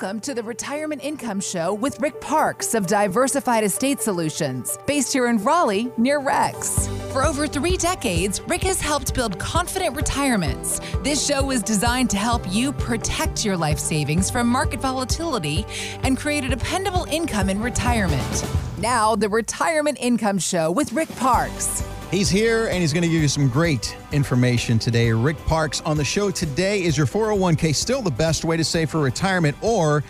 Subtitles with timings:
[0.00, 5.26] Welcome to the Retirement Income Show with Rick Parkes of Diversified Estate Solutions, based here
[5.26, 6.88] in Raleigh near Rex.
[7.12, 10.80] For over three decades, Rick has helped build confident retirements.
[11.02, 15.66] This show is designed to help you protect your life savings from market volatility
[16.02, 18.46] and create a dependable income in retirement.
[18.78, 21.84] Now, the Retirement Income Show with Rick Parkes.
[22.10, 25.12] He's here and he's going to give you some great information today.
[25.12, 26.82] Rick Parkes on the show today.
[26.82, 30.02] Is your 401k still the best way to save for retirement or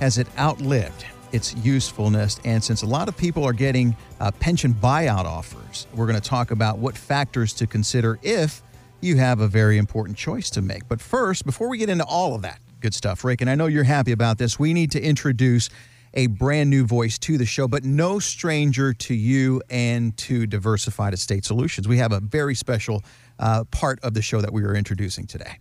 [0.00, 2.40] has it outlived its usefulness?
[2.44, 6.28] And since a lot of people are getting uh, pension buyout offers, we're going to
[6.28, 8.60] talk about what factors to consider if
[9.00, 10.88] you have a very important choice to make.
[10.88, 13.66] But first, before we get into all of that good stuff, Rick, and I know
[13.66, 15.70] you're happy about this, we need to introduce
[16.16, 21.14] a brand new voice to the show, but no stranger to you and to Diversified
[21.14, 21.86] Estate Solutions.
[21.86, 23.04] We have a very special
[23.38, 25.58] uh, part of the show that we are introducing today.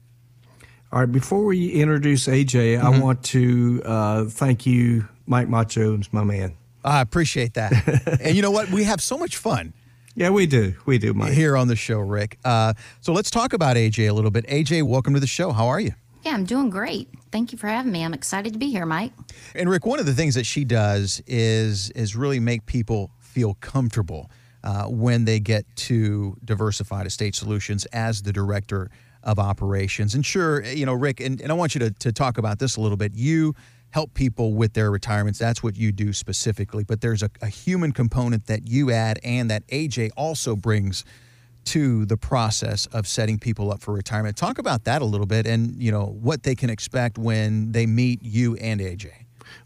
[0.92, 2.86] All right, before we introduce AJ, mm-hmm.
[2.86, 6.56] I want to uh, thank you, Mike Macho, my man.
[6.86, 8.20] I appreciate that.
[8.22, 8.70] and you know what?
[8.70, 9.74] We have so much fun.
[10.14, 10.76] Yeah, we do.
[10.86, 11.34] We do, Mike.
[11.34, 12.40] Here on the show, Rick.
[12.46, 14.48] Uh, so let's talk about AJ a little bit.
[14.48, 15.52] AJ, welcome to the show.
[15.52, 15.94] How are you?
[16.24, 17.10] Yeah, I'm doing great.
[17.36, 18.06] Thank you for having me.
[18.06, 19.12] I'm excited to be here, Mike.
[19.56, 23.56] And Rick, one of the things that she does is is really make people feel
[23.56, 24.32] comfortable
[24.64, 28.90] uh, when they get to Diversified Estate Solutions as the director
[29.22, 30.16] of operations.
[30.16, 32.78] And sure, you know, Rick, and, and I want you to, to talk about this
[32.78, 33.14] a little bit.
[33.14, 33.54] You
[33.90, 35.38] help people with their retirements.
[35.38, 36.86] That's what you do specifically.
[36.86, 41.04] But there's a, a human component that you add and that AJ also brings
[41.66, 44.38] to the process of setting people up for retirement.
[44.38, 47.86] Talk about that a little bit and, you know, what they can expect when they
[47.86, 49.12] meet you and AJ.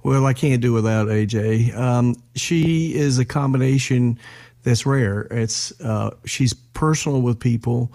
[0.04, 1.76] Well, I can't do without AJ.
[1.76, 4.18] Um, she is a combination
[4.64, 5.22] that's rare.
[5.32, 7.92] It's uh, she's personal with people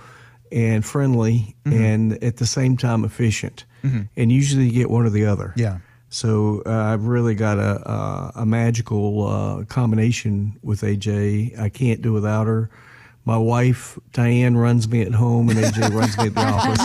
[0.52, 1.82] and friendly, mm-hmm.
[1.82, 3.64] and at the same time efficient.
[3.82, 4.02] Mm-hmm.
[4.16, 5.52] And usually, you get one or the other.
[5.56, 5.78] Yeah.
[6.10, 11.58] So uh, I've really got a a, a magical uh, combination with AJ.
[11.58, 12.70] I can't do without her
[13.26, 16.82] my wife Diane runs me at home, and AJ runs me at the office.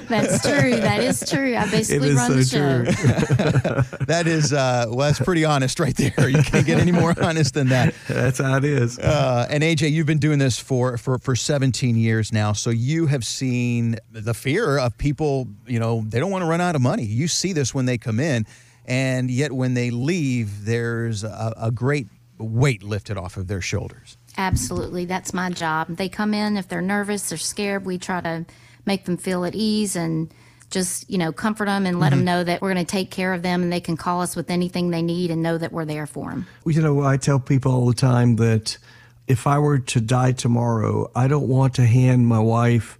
[0.08, 0.76] that's true.
[0.76, 1.56] That is true.
[1.56, 4.04] I basically run so the show.
[4.06, 6.28] that is uh, well, that's pretty honest right there.
[6.28, 7.94] You can't get any more honest than that.
[8.08, 8.98] That's how it is.
[8.98, 13.06] Uh, and AJ, you've been doing this for for for 17 years now, so you
[13.06, 15.46] have seen the fear of people.
[15.66, 17.04] You know, they don't want to run out of money.
[17.04, 18.44] You see this when they come in,
[18.86, 22.08] and yet when they leave, there's a, a great
[22.40, 24.16] weight lifted off of their shoulders.
[24.36, 25.04] Absolutely.
[25.04, 25.88] That's my job.
[25.96, 28.46] They come in, if they're nervous, they're scared, we try to
[28.86, 30.32] make them feel at ease and
[30.70, 32.18] just, you know, comfort them and let mm-hmm.
[32.18, 34.36] them know that we're going to take care of them and they can call us
[34.36, 36.46] with anything they need and know that we're there for them.
[36.64, 38.78] Well, you know, I tell people all the time that
[39.26, 42.98] if I were to die tomorrow, I don't want to hand my wife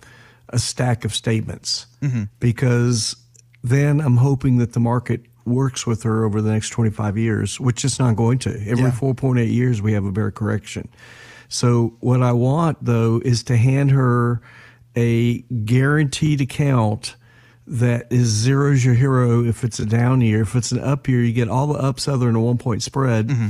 [0.48, 2.24] a stack of statements mm-hmm.
[2.40, 3.16] because
[3.62, 7.84] then I'm hoping that the market works with her over the next 25 years, which
[7.84, 8.50] it's not going to.
[8.50, 8.90] Every yeah.
[8.90, 10.88] 4.8 years, we have a bear correction.
[11.48, 14.40] So, what I want though is to hand her
[14.96, 17.16] a guaranteed account
[17.66, 20.42] that is zeros your hero if it's a down year.
[20.42, 22.82] If it's an up year, you get all the ups other than a one point
[22.82, 23.28] spread.
[23.28, 23.48] Mm-hmm.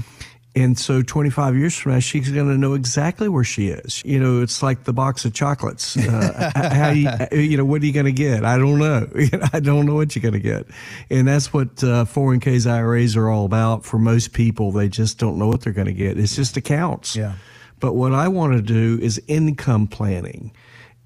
[0.57, 4.03] And so 25 years from now, she's going to know exactly where she is.
[4.05, 5.97] You know, it's like the box of chocolates.
[5.97, 8.45] Uh, how you, you know, what are you going to get?
[8.45, 9.09] I don't know.
[9.53, 10.67] I don't know what you're going to get.
[11.09, 13.85] And that's what uh, 401ks, IRAs are all about.
[13.85, 16.19] For most people, they just don't know what they're going to get.
[16.19, 17.15] It's just accounts.
[17.15, 17.35] Yeah.
[17.79, 20.53] But what I want to do is income planning.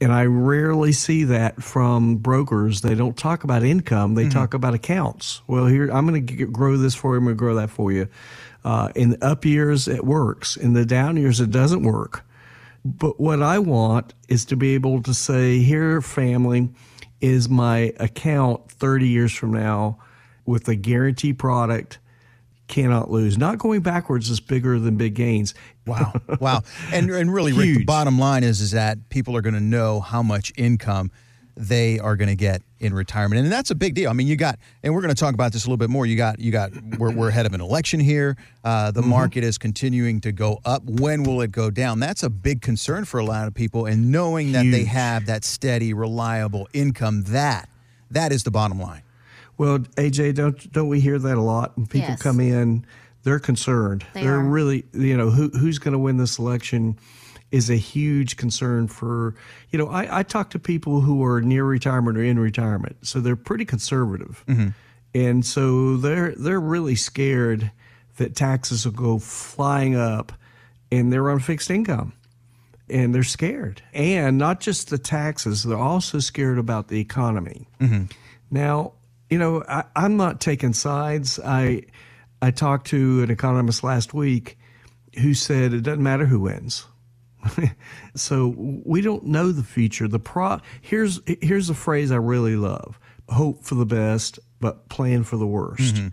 [0.00, 2.80] And I rarely see that from brokers.
[2.80, 4.32] They don't talk about income, they mm-hmm.
[4.32, 5.40] talk about accounts.
[5.46, 7.92] Well, here, I'm going to grow this for you, I'm going to grow that for
[7.92, 8.08] you.
[8.64, 10.56] Uh, in the up years, it works.
[10.56, 12.24] In the down years, it doesn't work.
[12.84, 16.70] But what I want is to be able to say, here, family,
[17.20, 19.98] is my account 30 years from now
[20.44, 21.98] with a guarantee product
[22.68, 23.38] cannot lose.
[23.38, 25.54] Not going backwards is bigger than big gains.
[25.86, 26.62] Wow, wow,
[26.94, 30.00] and and really, Rick, the bottom line is is that people are going to know
[30.00, 31.10] how much income
[31.58, 34.10] they are going to get in retirement, and that's a big deal.
[34.10, 36.06] I mean, you got, and we're going to talk about this a little bit more.
[36.06, 38.36] You got, you got, we're, we're ahead of an election here.
[38.62, 39.10] Uh, the mm-hmm.
[39.10, 40.84] market is continuing to go up.
[40.84, 42.00] When will it go down?
[42.00, 44.54] That's a big concern for a lot of people, and knowing Huge.
[44.54, 47.68] that they have that steady, reliable income, that
[48.10, 49.02] that is the bottom line.
[49.56, 51.76] Well, AJ, don't don't we hear that a lot?
[51.76, 52.22] When people yes.
[52.22, 52.84] come in,
[53.22, 54.04] they're concerned.
[54.12, 56.98] They are really, you know, who who's going to win this election
[57.54, 59.34] is a huge concern for,
[59.70, 63.20] you know, I, I talk to people who are near retirement or in retirement, so
[63.20, 64.70] they're pretty conservative, mm-hmm.
[65.14, 67.70] and so they're they're really scared
[68.16, 70.32] that taxes will go flying up,
[70.90, 72.12] and they're on fixed income
[72.90, 73.80] and they're scared.
[73.94, 77.66] And not just the taxes, they're also scared about the economy.
[77.80, 78.04] Mm-hmm.
[78.50, 78.92] Now,
[79.30, 81.40] You know, I, I'm not taking sides.
[81.42, 81.84] I
[82.42, 84.58] I talked to an economist last week
[85.18, 86.86] who said it doesn't matter who wins.
[88.14, 90.08] so we don't know the future.
[90.08, 92.98] The pro here's here's a phrase I really love:
[93.28, 95.96] hope for the best, but plan for the worst.
[95.96, 96.08] Mm-hmm.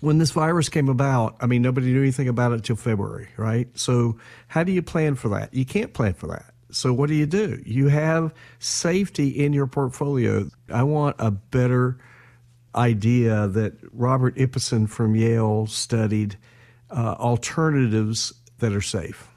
[0.00, 3.68] When this virus came about, I mean, nobody knew anything about it until February, right?
[3.78, 5.54] So how do you plan for that?
[5.54, 6.52] You can't plan for that.
[6.70, 7.62] So what do you do?
[7.64, 10.50] You have safety in your portfolio.
[10.68, 11.96] I want a better
[12.74, 16.36] idea that Robert Ibbotson from Yale studied
[16.90, 19.28] uh, alternatives that are safe.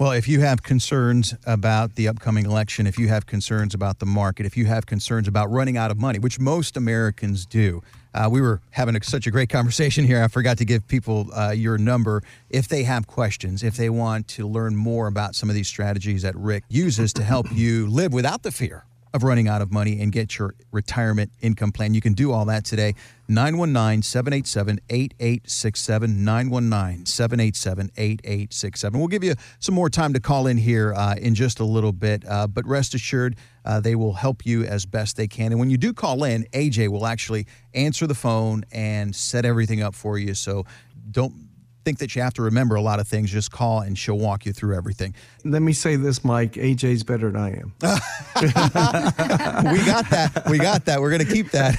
[0.00, 4.06] Well, if you have concerns about the upcoming election, if you have concerns about the
[4.06, 7.82] market, if you have concerns about running out of money, which most Americans do,
[8.14, 10.22] uh, we were having a, such a great conversation here.
[10.22, 14.26] I forgot to give people uh, your number if they have questions, if they want
[14.28, 18.14] to learn more about some of these strategies that Rick uses to help you live
[18.14, 21.94] without the fear of running out of money and get your retirement income plan.
[21.94, 22.94] You can do all that today.
[23.28, 26.24] 919 787 8867.
[26.24, 28.98] 919 787 8867.
[28.98, 31.92] We'll give you some more time to call in here uh, in just a little
[31.92, 35.52] bit, uh, but rest assured, uh, they will help you as best they can.
[35.52, 39.82] And when you do call in, AJ will actually answer the phone and set everything
[39.82, 40.34] up for you.
[40.34, 40.64] So
[41.10, 41.49] don't
[41.84, 43.30] think that you have to remember a lot of things.
[43.30, 45.14] Just call and she'll walk you through everything.
[45.44, 46.52] Let me say this, Mike.
[46.54, 47.72] AJ's better than I am.
[49.74, 50.42] we got that.
[50.48, 51.00] We got that.
[51.00, 51.76] We're going to keep that.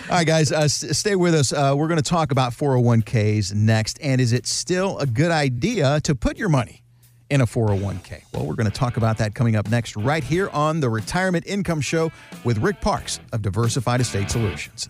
[0.10, 1.52] All right, guys, uh, s- stay with us.
[1.52, 3.98] Uh, we're going to talk about 401ks next.
[4.02, 6.82] And is it still a good idea to put your money?
[7.28, 8.22] in a 401k.
[8.32, 11.44] Well, we're going to talk about that coming up next, right here on the Retirement
[11.44, 12.12] Income Show
[12.44, 14.88] with Rick Parkes of Diversified Estate Solutions.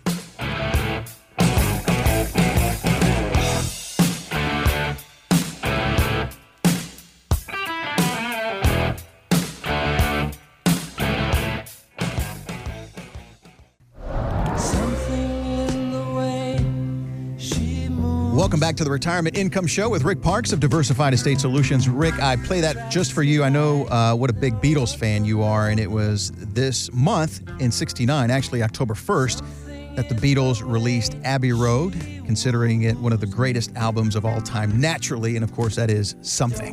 [18.57, 21.91] Welcome back to the Retirement Income Show with Rick Parkes of Diversified Estate Solutions.
[21.91, 23.45] Rick, I play that just for you.
[23.45, 27.43] I know uh, what a big Beatles fan you are, and it was this month
[27.61, 33.21] in 69, actually October 1st, that the Beatles released Abbey Road, considering it one of
[33.21, 36.73] the greatest albums of all time, naturally, and of course, that is something.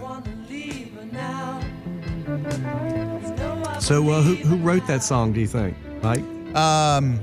[3.81, 6.23] So, uh, who, who wrote that song, do you think, Mike?
[6.55, 7.19] Um,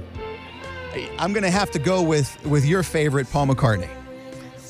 [1.19, 3.89] I'm going to have to go with, with your favorite, Paul McCartney.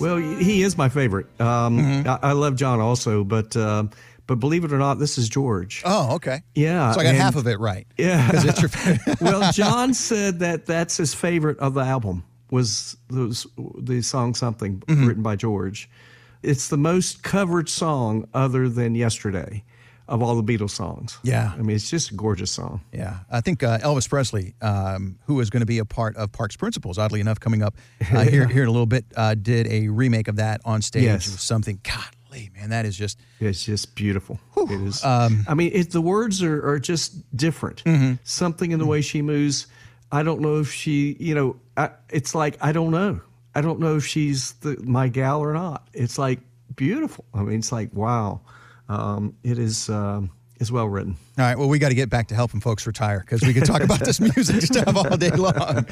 [0.01, 1.27] Well, he is my favorite.
[1.41, 2.09] Um, mm-hmm.
[2.09, 3.85] I, I, love John also, but uh,
[4.27, 5.83] but believe it or not, this is George.
[5.85, 6.43] Oh, okay.
[6.55, 6.93] Yeah.
[6.93, 7.87] So I got and, half of it right.
[7.99, 8.31] Yeah.
[8.33, 13.47] it's your well, John said that that's his favorite of the album was those
[13.79, 15.07] the song something mm-hmm.
[15.07, 15.91] written by George.
[16.43, 19.65] It's the most covered song other than Yesterday
[20.11, 21.19] of all the Beatles songs.
[21.23, 21.53] Yeah.
[21.55, 22.81] I mean, it's just a gorgeous song.
[22.93, 23.21] Yeah.
[23.31, 26.57] I think uh, Elvis Presley, um, who is going to be a part of Parkes
[26.57, 27.77] Principles, oddly enough, coming up
[28.13, 31.05] uh, here, here in a little bit, uh, did a remake of that on stage.
[31.05, 31.27] Yes.
[31.27, 33.21] Something, golly, man, that is just.
[33.39, 34.41] It's just beautiful.
[34.55, 34.67] Whew.
[34.69, 35.05] It is.
[35.05, 37.85] Um, I mean, it, the words are, are just different.
[37.85, 38.15] Mm-hmm.
[38.25, 39.69] Something in the way she moves.
[40.11, 43.21] I don't know if she, you know, I, it's like, I don't know.
[43.55, 45.87] I don't know if she's the, my gal or not.
[45.93, 46.41] It's like
[46.75, 47.25] beautiful.
[47.33, 48.41] I mean, it's like, wow
[48.91, 50.21] um, it is uh,
[50.59, 51.17] is well written.
[51.39, 51.57] All right.
[51.57, 54.01] Well, we got to get back to helping folks retire because we could talk about
[54.01, 55.55] this music stuff all day long.
[55.57, 55.83] Uh,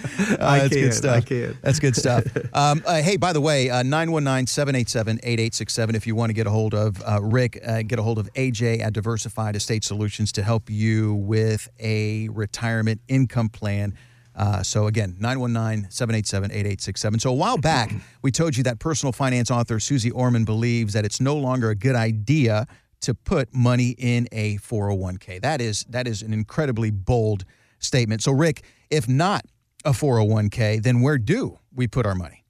[0.40, 1.16] I that's can, good stuff.
[1.16, 1.58] I can.
[1.62, 2.24] That's good stuff.
[2.54, 5.94] Um, uh, hey, by the way, uh, 919 787 8867.
[5.94, 8.28] If you want to get a hold of uh, Rick, uh, get a hold of
[8.34, 13.94] AJ at Diversified Estate Solutions to help you with a retirement income plan.
[14.34, 17.20] Uh, so again, 919-787-8867.
[17.20, 21.04] So a while back, we told you that personal finance author Suze Orman believes that
[21.04, 22.66] it's no longer a good idea
[23.00, 25.40] to put money in a 401k.
[25.40, 27.44] That is that is an incredibly bold
[27.78, 28.22] statement.
[28.22, 29.44] So Rick, if not
[29.84, 32.44] a 401k, then where do we put our money?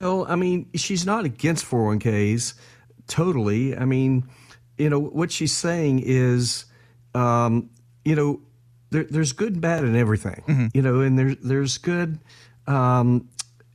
[0.00, 2.54] Well, I mean, she's not against 401ks
[3.06, 3.76] totally.
[3.76, 4.28] I mean,
[4.78, 6.66] you know, what she's saying is
[7.14, 7.70] um,
[8.04, 8.40] you know,
[8.90, 10.66] there, there's good and bad in everything, mm-hmm.
[10.74, 12.18] you know, and there's there's good
[12.66, 13.28] um,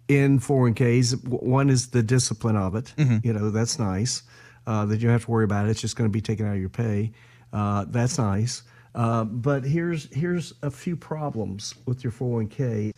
[0.07, 1.27] in 401ks.
[1.27, 3.17] One is the discipline of it, mm-hmm.
[3.23, 4.23] you know, that's nice
[4.67, 5.67] uh, that you don't have to worry about.
[5.67, 7.11] It's just going to be taken out of your pay.
[7.53, 8.63] Uh, that's nice.
[8.93, 12.93] Uh, but here's here's a few problems with your 401k.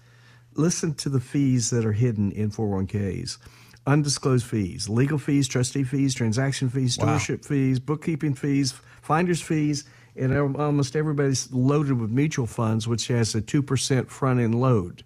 [0.53, 3.37] Listen to the fees that are hidden in 401ks.
[3.85, 7.47] Undisclosed fees, legal fees, trustee fees, transaction fees, stewardship wow.
[7.47, 13.41] fees, bookkeeping fees, finder's fees, and almost everybody's loaded with mutual funds, which has a
[13.41, 15.03] 2% front end load.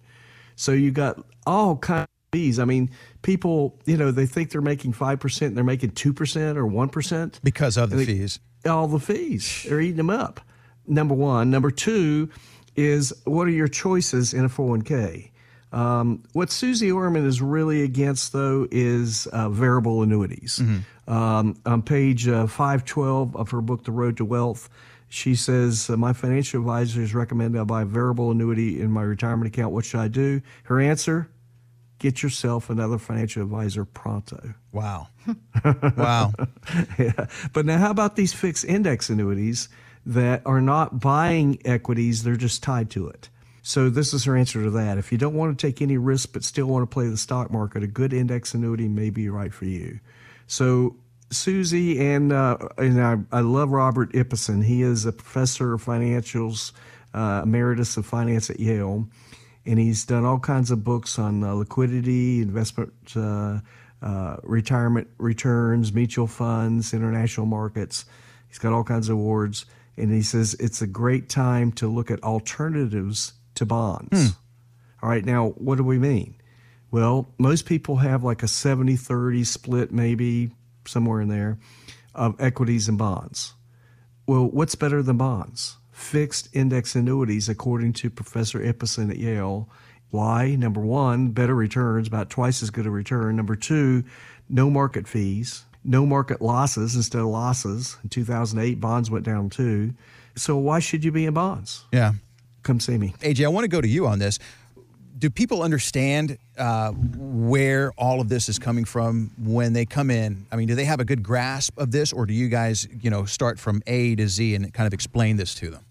[0.56, 2.58] So you got all kinds of fees.
[2.58, 2.90] I mean,
[3.22, 7.40] people, you know, they think they're making 5% and they're making 2% or 1%.
[7.42, 8.40] Because of the they, fees.
[8.66, 9.64] All the fees.
[9.68, 10.40] They're eating them up.
[10.86, 11.50] Number one.
[11.50, 12.28] Number two,
[12.76, 15.30] is what are your choices in a 401k?
[15.72, 20.60] Um, what Suze Orman is really against, though, is uh, variable annuities.
[21.08, 24.68] Um, on page uh, 512 of her book, The Road to Wealth,
[25.08, 29.46] she says, uh, My financial advisors recommend I buy a variable annuity in my retirement
[29.46, 29.72] account.
[29.72, 30.42] What should I do?
[30.64, 31.30] Her answer
[32.02, 34.54] get yourself another financial advisor pronto.
[34.72, 35.08] Wow.
[35.96, 36.32] wow.
[36.98, 37.26] yeah.
[37.52, 39.68] But now, how about these fixed index annuities
[40.04, 43.28] that are not buying equities, they're just tied to it?
[43.62, 44.98] So, this is her answer to that.
[44.98, 47.52] If you don't want to take any risk but still want to play the stock
[47.52, 50.00] market, a good index annuity may be right for you.
[50.48, 50.96] So,
[51.30, 54.64] Suze and uh, and I, I love Robert Ibbotson.
[54.64, 56.72] He is a professor of financials,
[57.14, 59.06] uh, emeritus of finance at Yale,
[59.64, 63.60] and he's done all kinds of books on uh, liquidity, investment, uh,
[64.02, 68.04] uh, retirement returns, mutual funds, international markets.
[68.48, 69.64] He's got all kinds of awards,
[69.96, 74.32] and he says it's a great time to look at alternatives to bonds.
[75.02, 76.34] All right, now what do we mean?
[76.90, 80.50] Well, most people have like a 70 30 split, maybe
[80.86, 81.58] somewhere in there,
[82.14, 83.54] of equities and bonds.
[84.26, 85.76] Well, what's better than bonds?
[86.02, 89.68] Fixed index annuities, according to Professor Ibbotson at Yale.
[90.10, 90.56] Why?
[90.56, 93.36] Number one, better returns, about twice as good a return.
[93.36, 94.04] Number two,
[94.48, 97.96] no market fees, no market losses instead of losses.
[98.02, 99.94] In 2008, bonds went down too.
[100.36, 101.84] So why should you be in bonds?
[101.92, 102.12] Yeah.
[102.62, 103.14] Come see me.
[103.20, 104.38] AJ, I want to go to you on this.
[105.18, 110.46] Do people understand uh, where all of this is coming from when they come in?
[110.50, 113.08] I mean, do they have a good grasp of this, or do you guys, you
[113.08, 115.84] know, start from A to Z and kind of explain this to them?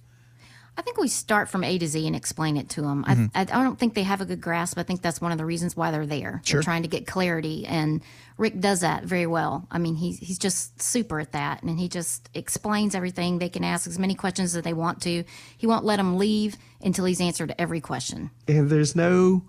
[0.82, 3.06] I think we start from A to Z and explain it to them.
[3.06, 3.26] I, mm-hmm.
[3.36, 4.80] I, I don't think they have a good grasp.
[4.80, 6.42] I think that's one of the reasons why they're there.
[6.44, 6.58] Sure.
[6.58, 8.02] They're trying to get clarity, and
[8.40, 9.68] Rick does that very well.
[9.70, 13.38] I mean, he's he's just super at that, and he just explains everything.
[13.38, 15.24] They can ask as many questions as they want to.
[15.56, 18.32] He won't let them leave until he's answered every question.
[18.48, 19.44] And there's no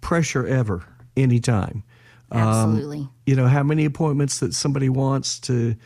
[0.00, 0.82] pressure ever,
[1.14, 1.84] anytime.
[2.32, 3.06] Um, Absolutely.
[3.26, 5.76] you know how many appointments that somebody wants to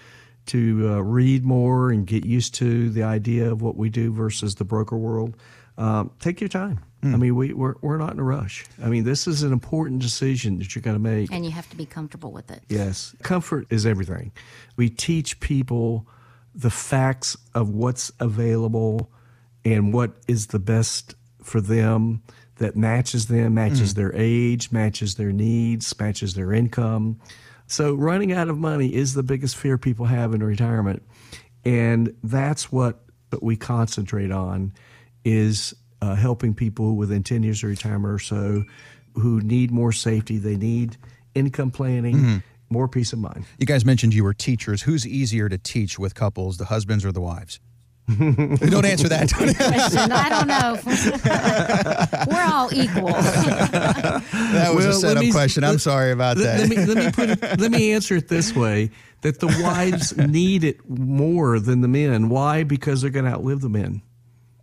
[0.47, 4.57] to uh, read more and get used to the idea of what we do versus
[4.57, 5.37] the broker world
[5.77, 9.05] um, take your time i mean we, we're, we're not in a rush i mean
[9.05, 11.87] this is an important decision that you're going to make and you have to be
[11.87, 12.63] comfortable with it.
[12.69, 13.15] Yes.
[13.23, 14.33] Comfort is everything.
[14.77, 16.07] We teach people
[16.55, 19.11] the facts of what's available
[19.65, 22.23] and what is the best for them
[22.57, 27.21] that matches them, matches their age, matches their needs, matches their income.
[27.75, 31.03] So running out of money is the biggest fear people have in retirement.
[31.65, 33.01] And that's what,
[33.43, 34.73] we concentrate on
[35.25, 38.63] is uh, helping people within 10 years of retirement or so
[39.15, 40.39] who need more safety.
[40.39, 40.97] They need
[41.35, 43.45] income planning, more peace of mind.
[43.59, 44.83] You guys mentioned you were teachers.
[44.83, 47.59] Who's easier to teach with couples, the husbands or the wives?
[48.19, 49.33] Don't answer that.
[49.33, 50.79] Question, I don't know.
[52.31, 53.07] We're all equal.
[53.13, 55.65] that was a Well, let setup me- question.
[55.65, 56.69] I'm sorry about Let, that.
[56.69, 58.91] let me let me put it, let me answer it this way:
[59.23, 62.29] that the wives need it more than the men.
[62.29, 62.63] Why?
[62.65, 64.03] Because they're going to outlive the men.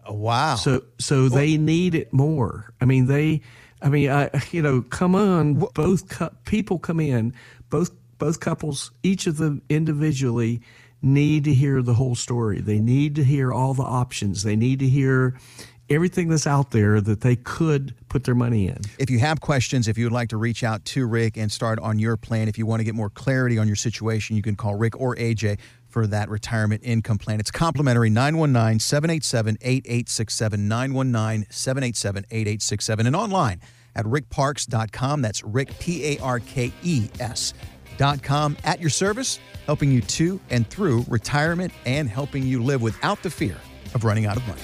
[0.06, 0.56] Oh, wow.
[0.56, 2.74] So so they need it more.
[2.80, 3.42] I mean they.
[3.82, 7.34] I mean I you know come on both cou- people come in
[7.72, 10.62] both both couples each of them individually
[11.02, 12.62] need to hear the whole story.
[12.62, 14.44] They need to hear all the options.
[14.44, 15.38] They need to hear
[15.90, 18.78] everything that's out there that they could put their money in.
[18.98, 21.80] If you have questions, if you would like to reach out to Rick and start
[21.80, 24.56] on your plan, if you want to get more clarity on your situation, you can
[24.56, 27.40] call Rick or AJ for that retirement income plan.
[27.40, 30.68] It's complimentary 919 787 8867.
[30.68, 33.08] 919 787 8867.
[33.08, 33.62] And online
[33.96, 35.22] at rickparkes.com.
[35.22, 37.54] That's Rick, P A R K E S.
[38.02, 42.82] Dot com at your service, helping you to and through retirement and helping you live
[42.82, 43.56] without the fear
[43.94, 44.62] of running out of money.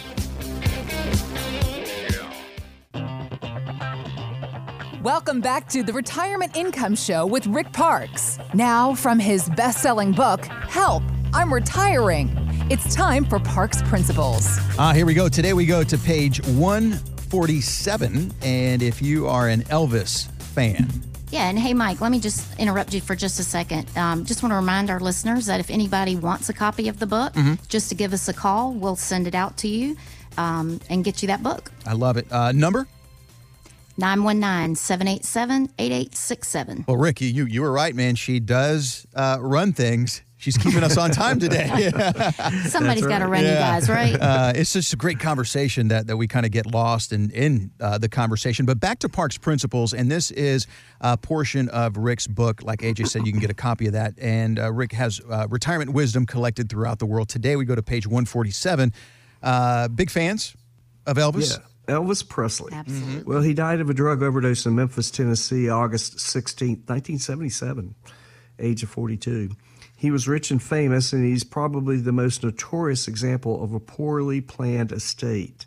[5.03, 8.39] Welcome back to the Retirement Income Show with Rick Parkes.
[8.55, 12.31] Now, from his best selling book, Help, I'm Retiring.
[12.71, 14.47] It's time for Parkes Principles.
[14.79, 15.29] Ah, here we go.
[15.29, 18.33] Today we go to page 147.
[18.41, 20.89] And if you are an Elvis fan,
[21.29, 23.85] Yeah, and hey, Mike, let me just interrupt you for just a second.
[23.97, 27.05] Um, just want to remind our listeners that if anybody wants a copy of the
[27.07, 27.33] book,
[27.67, 29.97] just to give us a call, we'll send it out to you
[30.37, 31.69] um, and get you that book.
[31.85, 32.31] I love it.
[32.31, 32.87] Uh, number?
[33.97, 36.85] 919 787 8867.
[36.87, 38.15] Well, Ricky, you, you were right, man.
[38.15, 40.21] She does uh, run things.
[40.39, 41.67] She's keeping us on time today.
[42.65, 44.13] Somebody's got to run you guys, right?
[44.13, 47.71] Uh, it's just a great conversation that, that we kind of get lost in, in
[47.79, 48.67] uh, the conversation.
[48.67, 50.67] But back to Parkes Principles, and this is
[51.01, 52.61] a portion of Rick's book.
[52.61, 54.13] Like AJ said, you can get a copy of that.
[54.19, 57.29] And uh, Rick has uh, retirement wisdom collected throughout the world.
[57.29, 58.93] Today we go to page 147.
[59.41, 60.55] Uh, big fans
[61.07, 61.57] of Elvis?
[61.87, 62.73] Yeah, Elvis Presley.
[62.73, 63.23] Absolutely.
[63.23, 67.95] Well, he died of a drug overdose in Memphis, Tennessee, August 16th, 1977,
[68.59, 69.49] age of 42.
[69.97, 74.41] He was rich and famous, and he's probably the most notorious example of a poorly
[74.41, 75.65] planned estate.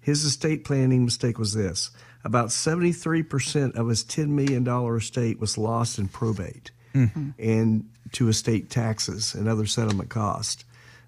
[0.00, 1.90] His estate planning mistake was this
[2.24, 7.30] about 73% of his $10 million estate was lost in probate mm-hmm.
[7.38, 10.64] and to estate taxes and other settlement costs.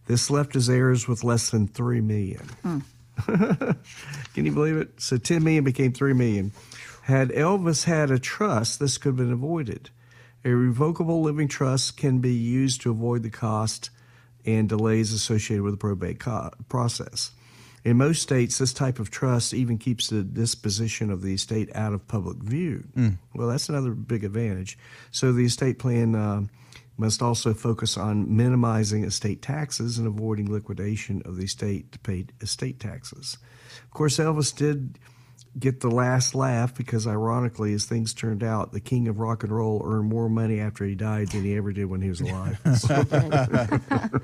[0.07, 2.43] This left his heirs with less than $3 million.
[2.63, 2.79] Hmm.
[4.35, 5.01] Can you believe it?
[5.01, 6.53] So 10 million became 3 million.
[7.03, 9.91] Had Elvis had a trust, this could have been avoided.
[10.45, 13.91] A revocable living trust can be used to avoid the cost
[14.47, 17.33] and delays associated with the probate co- process.
[17.85, 21.93] In most states, this type of trust even keeps the disposition of the estate out
[21.93, 22.85] of public view.
[23.35, 24.79] Well, that's another big advantage.
[25.11, 26.43] So the estate plan uh,
[26.99, 32.27] must also focus on minimizing estate taxes and avoiding liquidation of the estate to pay
[32.43, 33.39] estate taxes.
[33.85, 34.99] Of course, Elvis did
[35.59, 39.53] get the last laugh because, ironically, as things turned out, the king of rock and
[39.53, 42.59] roll earned more money after he died than he ever did when he was alive.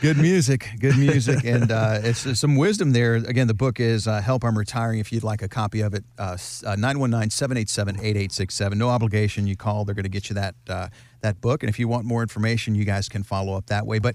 [0.00, 3.16] Good music, good music, and uh, it's, some wisdom there.
[3.16, 5.00] Again, the book is uh, Help I'm Retiring.
[5.00, 8.78] If you'd like a copy of it, uh, 919 787 8867.
[8.78, 9.48] No obligation.
[9.48, 10.88] You call, they're going to get you that, uh,
[11.22, 11.64] that book.
[11.64, 13.98] And if you want more information, you guys can follow up that way.
[13.98, 14.14] But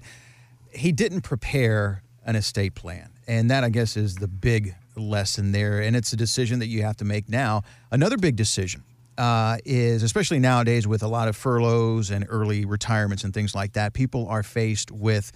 [0.72, 3.10] he didn't prepare an estate plan.
[3.26, 5.80] And that, I guess, is the big lesson there.
[5.80, 7.62] And it's a decision that you have to make now.
[7.90, 8.82] Another big decision
[9.18, 13.72] uh, is, especially nowadays with a lot of furloughs and early retirements and things like
[13.74, 15.32] that, people are faced with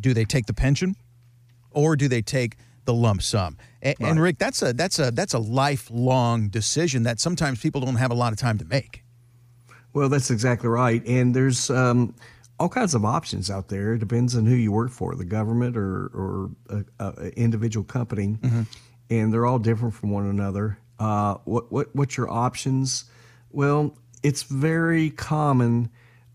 [0.00, 0.96] do they take the pension
[1.70, 3.56] or do they take the lump sum?
[3.82, 7.96] And, and Rick, that's a that's a that's a lifelong decision that sometimes people don't
[7.96, 9.02] have a lot of time to make.
[9.92, 11.06] Well, that's exactly right.
[11.06, 12.14] And there's um,
[12.58, 13.94] all kinds of options out there.
[13.94, 18.38] It depends on who you work for, the government or, or a, a individual company.
[19.12, 20.78] And they're all different from one another.
[20.98, 23.04] Uh, what, what, what's your options?
[23.50, 25.90] Well, it's very common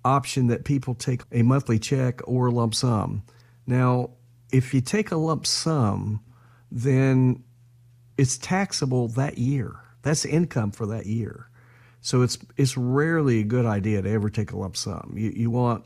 [0.06, 3.24] option that people take a monthly check or lump sum.
[3.66, 4.12] Now,
[4.52, 6.24] if you take a lump sum,
[6.72, 7.44] then
[8.16, 9.76] it's taxable that year.
[10.04, 11.50] That's income for that year.
[12.02, 15.14] So it's it's rarely a good idea to ever take a lump sum.
[15.16, 15.84] You you want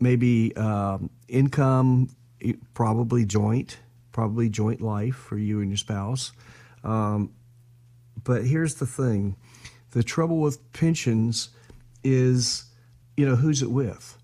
[0.00, 2.08] maybe um, income,
[2.74, 3.78] probably joint,
[4.12, 6.32] probably joint life for you and your spouse.
[6.84, 7.32] Um,
[8.22, 9.36] but here's the thing:
[9.92, 11.50] the trouble with pensions
[12.02, 12.64] is,
[13.16, 14.16] you know, who's it with?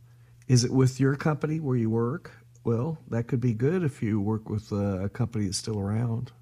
[0.49, 2.33] Is it with your company where you work?
[2.65, 6.33] Well, that could be good if you work with a, company that's still around.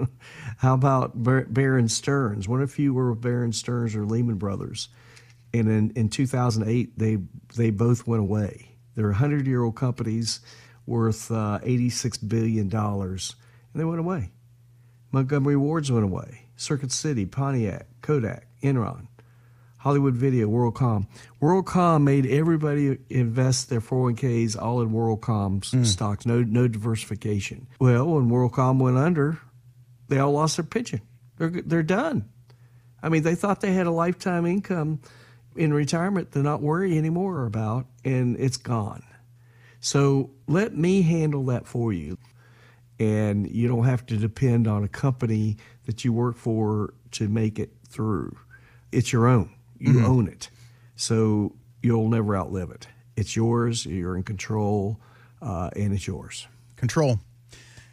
[0.58, 2.48] How about Bar- Bear Stearns?
[2.48, 4.88] What if you were with Bear Stearns or Lehman Brothers,
[5.52, 7.18] and in, in 2008 they
[7.54, 8.76] they both went away?
[8.94, 10.40] They're 100 year old companies
[10.86, 13.36] worth uh, 86 billion dollars,
[13.72, 14.30] and they went away.
[15.12, 16.46] Montgomery Wards went away.
[16.56, 19.08] Circuit City, Pontiac, Kodak, Enron,
[19.78, 21.06] Hollywood Video, WorldCom.
[21.40, 27.66] WorldCom made everybody invest their 401ks all in WorldCom's stocks, no no diversification.
[27.78, 29.38] Well, when WorldCom went under,
[30.08, 31.00] they all lost their pension.
[31.36, 32.28] They're they're done.
[33.02, 35.00] I mean, they thought they had a lifetime income
[35.56, 39.02] in retirement to not worry anymore about, and it's gone.
[39.84, 42.16] So let me handle that for you.
[42.98, 47.58] And you don't have to depend on a company that you work for to make
[47.58, 48.34] it through.
[48.92, 49.54] It's your own.
[49.78, 50.48] You own it.
[50.96, 52.88] So you'll never outlive it.
[53.14, 53.84] It's yours.
[53.84, 54.98] You're in control,
[55.42, 56.48] uh, and it's yours.
[56.76, 57.18] Control,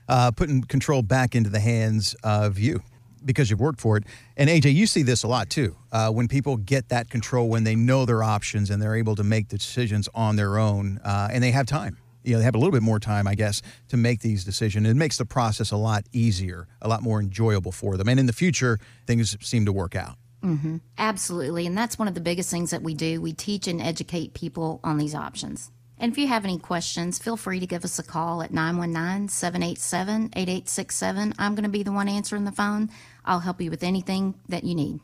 [0.07, 2.81] uh, putting control back into the hands of you
[3.25, 4.03] because you've worked for it.
[4.37, 5.75] And AJ, you see this a lot too.
[5.91, 9.23] Uh, when people get that control, when they know their options and they're able to
[9.23, 11.97] make the decisions on their own, uh, and they have time.
[12.23, 14.87] You know, they have a little bit more time, I guess, to make these decisions.
[14.87, 18.07] It makes the process a lot easier, a lot more enjoyable for them.
[18.07, 20.17] And in the future, things seem to work out.
[20.97, 21.67] Absolutely.
[21.67, 23.21] And that's one of the biggest things that we do.
[23.21, 25.71] We teach and educate people on these options.
[26.01, 29.29] And if you have any questions, feel free to give us a call at 919
[29.29, 31.35] 787 8867.
[31.37, 32.89] I'm going to be the one answering the phone.
[33.25, 34.99] I'll help you with anything that you need.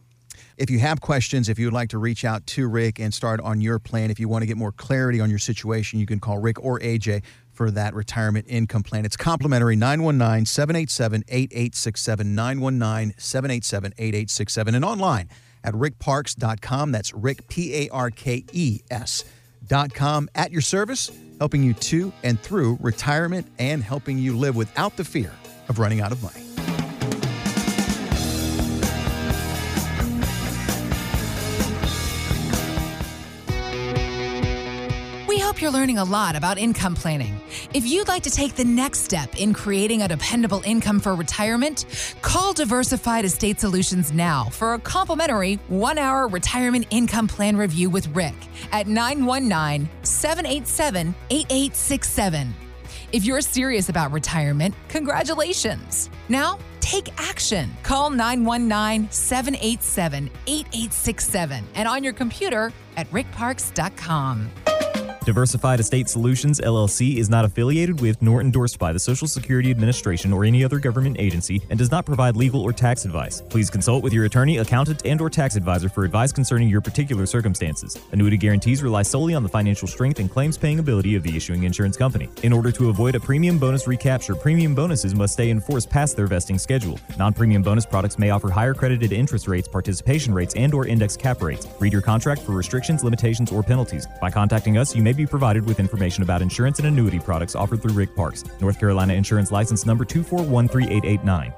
[0.57, 3.39] If you have questions, if you would like to reach out to Rick and start
[3.41, 6.19] on your plan, if you want to get more clarity on your situation, you can
[6.19, 9.05] call Rick or AJ for that retirement income plan.
[9.05, 12.35] It's complimentary 919 787 8867.
[12.35, 14.75] 919 787 8867.
[14.75, 15.29] And online
[15.63, 16.91] at rickparkes.com.
[16.91, 19.25] That's Rick, P A R K E S.
[19.67, 24.55] Dot com at your service, helping you to and through retirement and helping you live
[24.55, 25.33] without the fear
[25.67, 26.46] of running out of money.
[35.57, 37.41] Hope you're learning a lot about income planning.
[37.73, 41.85] If you'd like to take the next step in creating a dependable income for retirement,
[42.21, 48.07] call Diversified Estate Solutions now for a complimentary one hour retirement income plan review with
[48.15, 48.35] Rick
[48.71, 52.53] at 919 787 8867.
[53.11, 56.11] If you're serious about retirement, congratulations.
[56.29, 57.71] Now, take action.
[57.81, 64.51] Call 919 787 8867 and on your computer at rickparkes.com.
[65.27, 70.31] Diversified Estate Solutions LLC is not affiliated with nor endorsed by the Social Security Administration
[70.31, 73.41] or any other government agency and does not provide legal or tax advice.
[73.41, 77.25] Please consult with your attorney, accountant, and or tax advisor for advice concerning your particular
[77.25, 77.99] circumstances.
[78.13, 81.63] Annuity guarantees rely solely on the financial strength and claims paying ability of the issuing
[81.63, 82.29] insurance company.
[82.43, 86.15] In order to avoid a premium bonus recapture, premium bonuses must stay in force past
[86.15, 86.97] their vesting schedule.
[87.19, 91.41] Non-premium bonus products may offer higher credited interest rates, participation rates, and or index cap
[91.41, 91.67] rates.
[91.81, 94.07] Read your contract for restrictions, limitations, or penalties.
[94.21, 97.81] By contacting us, you may be provided with information about insurance and annuity products offered
[97.81, 101.53] through Rick Parkes, North Carolina Insurance License Number 2413889.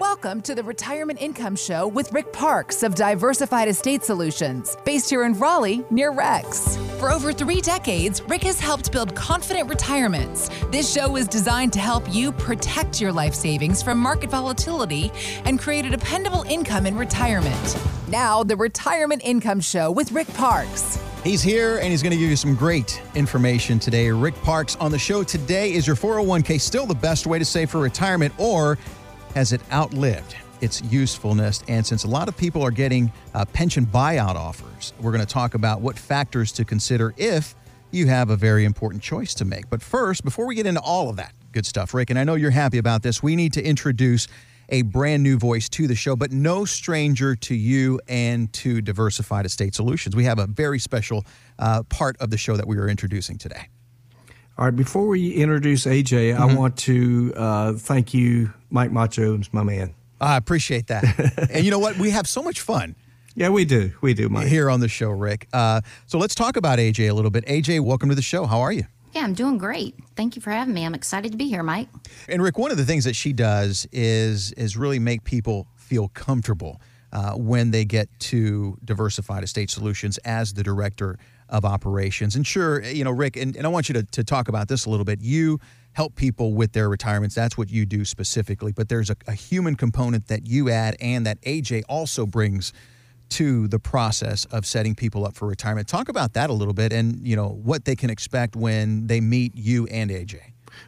[0.00, 5.24] Welcome to the Retirement Income Show with Rick Parkes of Diversified Estate Solutions, based here
[5.24, 6.76] in Raleigh near Rex.
[6.98, 10.50] For over three decades, Rick has helped build confident retirements.
[10.72, 15.12] This show is designed to help you protect your life savings from market volatility
[15.44, 17.78] and create a dependable income in retirement.
[18.08, 20.98] Now, the Retirement Income Show with Rick Parkes.
[21.24, 24.10] He's here and he's going to give you some great information today.
[24.10, 25.72] Rick Parkes on the show today.
[25.72, 28.78] Is your 401k still the best way to save for retirement or
[29.34, 31.64] has it outlived its usefulness?
[31.66, 35.32] And since a lot of people are getting uh, pension buyout offers, we're going to
[35.32, 37.56] talk about what factors to consider if
[37.90, 39.68] you have a very important choice to make.
[39.68, 42.36] But first, before we get into all of that good stuff, Rick, and I know
[42.36, 44.28] you're happy about this, we need to introduce
[44.68, 49.46] a brand new voice to the show, but no stranger to you and to Diversified
[49.46, 50.14] Estate Solutions.
[50.14, 51.24] We have a very special
[51.58, 53.68] uh, part of the show that we are introducing today.
[54.58, 59.62] All right, before we introduce AJ, I want to uh, thank you, Mike Macho, my
[59.62, 59.94] man.
[60.20, 61.48] I appreciate that.
[61.52, 61.96] and you know what?
[61.96, 62.96] We have so much fun
[63.36, 63.92] Yeah, we do.
[64.00, 64.48] We do, Mike.
[64.48, 65.46] here on the show, Rick.
[65.52, 67.46] Uh, so let's talk about AJ a little bit.
[67.46, 68.46] AJ, welcome to the show.
[68.46, 68.84] How are you?
[69.12, 69.94] Yeah, I'm doing great.
[70.16, 70.84] Thank you for having me.
[70.84, 71.88] I'm excited to be here, Mike.
[72.28, 76.08] And Rick, one of the things that she does is is really make people feel
[76.08, 76.80] comfortable
[77.12, 81.18] uh, when they get to Diversified Estate Solutions as the director
[81.48, 82.36] of operations.
[82.36, 84.84] And sure, you know, Rick, and, and I want you to, to talk about this
[84.84, 85.20] a little bit.
[85.22, 85.58] You
[85.92, 87.34] help people with their retirements.
[87.34, 88.72] That's what you do specifically.
[88.72, 92.72] But there's a, a human component that you add and that AJ also brings
[93.30, 95.88] to the process of setting people up for retirement.
[95.88, 99.20] Talk about that a little bit and, you know, what they can expect when they
[99.20, 100.40] meet you and AJ.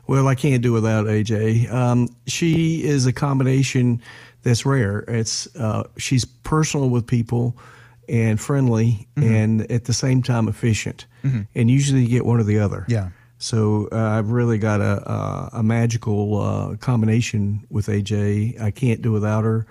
[0.06, 1.70] Well, I can't do without AJ.
[1.72, 4.00] Um, she is a combination
[4.42, 5.00] that's rare.
[5.08, 7.56] It's uh, she's personal with people
[8.08, 11.06] and friendly, and at the same time efficient.
[11.54, 12.84] And usually, you get one or the other.
[12.88, 13.10] Yeah.
[13.38, 18.60] So uh, I've really got a a, a magical uh, combination with AJ.
[18.60, 19.66] I can't do without her.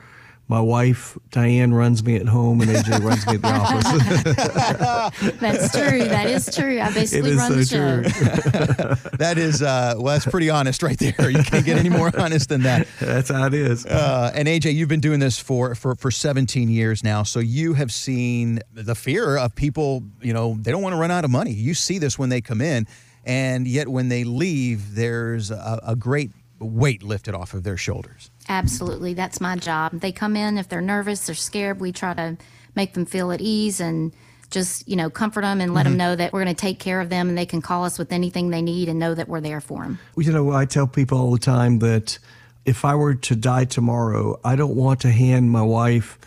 [0.50, 5.32] My wife Diane runs me at home, and AJ runs me at the office.
[5.40, 6.04] That's true.
[6.06, 6.82] That is true.
[6.82, 8.02] I basically is run the show.
[8.02, 9.10] true.
[9.20, 11.30] That is, uh, well, that's pretty honest right there.
[11.30, 12.88] You can't get any more honest than that.
[13.00, 13.86] That's how it is.
[13.86, 17.24] Uh, and AJ, you've been doing this for, for, for 17 years now.
[17.24, 21.12] So you have seen the fear of people, you know, they don't want to run
[21.12, 21.52] out of money.
[21.52, 22.88] You see this when they come in.
[23.26, 28.32] And yet when they leave, there's a, a great weight lifted off of their shoulders.
[28.50, 29.14] Absolutely.
[29.14, 30.00] That's my job.
[30.00, 32.38] They come in, if they're nervous, they're scared, we try to
[32.76, 34.12] make them feel at ease and
[34.50, 36.00] just, you know, comfort them and let them mm-hmm.
[36.00, 38.12] know that we're going to take care of them and they can call us with
[38.12, 40.00] anything they need and know that we're there for them.
[40.16, 42.18] Well, you know, I tell people all the time that
[42.66, 46.18] if I were to die tomorrow, I don't want to hand my wife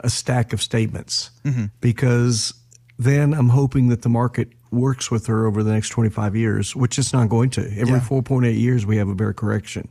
[0.00, 1.66] a stack of statements mm-hmm.
[1.80, 2.54] because
[2.98, 6.98] then I'm hoping that the market works with her over the next 25 years, which
[6.98, 7.62] it's not going to.
[7.62, 8.00] Every Yeah.
[8.00, 9.88] 4.8 years, we have a bear correction.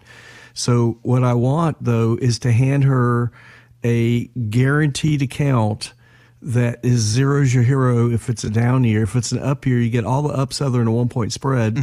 [0.53, 3.31] So, what I want though is to hand her
[3.83, 5.93] a guaranteed account
[6.41, 9.03] that is zero's your hero if it's a down year.
[9.03, 11.33] If it's an up year, you get all the ups other than a one point
[11.33, 11.77] spread.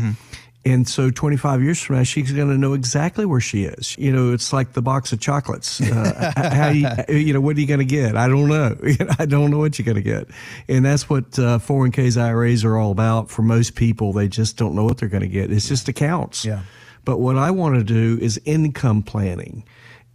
[0.64, 3.96] And so 25 years from now, she's going to know exactly where she is.
[3.96, 5.80] You know, it's like the box of chocolates.
[5.80, 8.16] Uh, how you, you know, what are you going to get?
[8.16, 8.76] I don't know.
[9.18, 10.28] I don't know what you're going to get.
[10.68, 13.30] And that's what uh, 401ks, IRAs are all about.
[13.30, 15.50] For most people, they just don't know what they're going to get.
[15.50, 16.44] It's just accounts.
[16.44, 16.62] Yeah.
[17.04, 19.64] But what I want to do is income planning.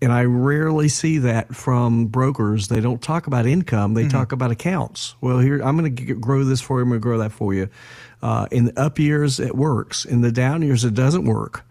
[0.02, 2.68] And I rarely see that from brokers.
[2.68, 5.16] They don't talk about income, they talk about accounts.
[5.22, 7.54] Well, here, I'm going to grow this for you, I'm going to grow that for
[7.54, 7.70] you.
[8.22, 10.04] Uh, in the up years, it works.
[10.04, 11.66] In the down years, it doesn't work.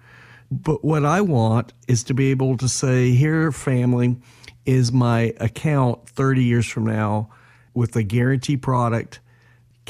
[0.50, 4.16] But what I want is to be able to say, here, family,
[4.64, 7.30] is my account 30 years from now
[7.74, 9.20] with a guarantee product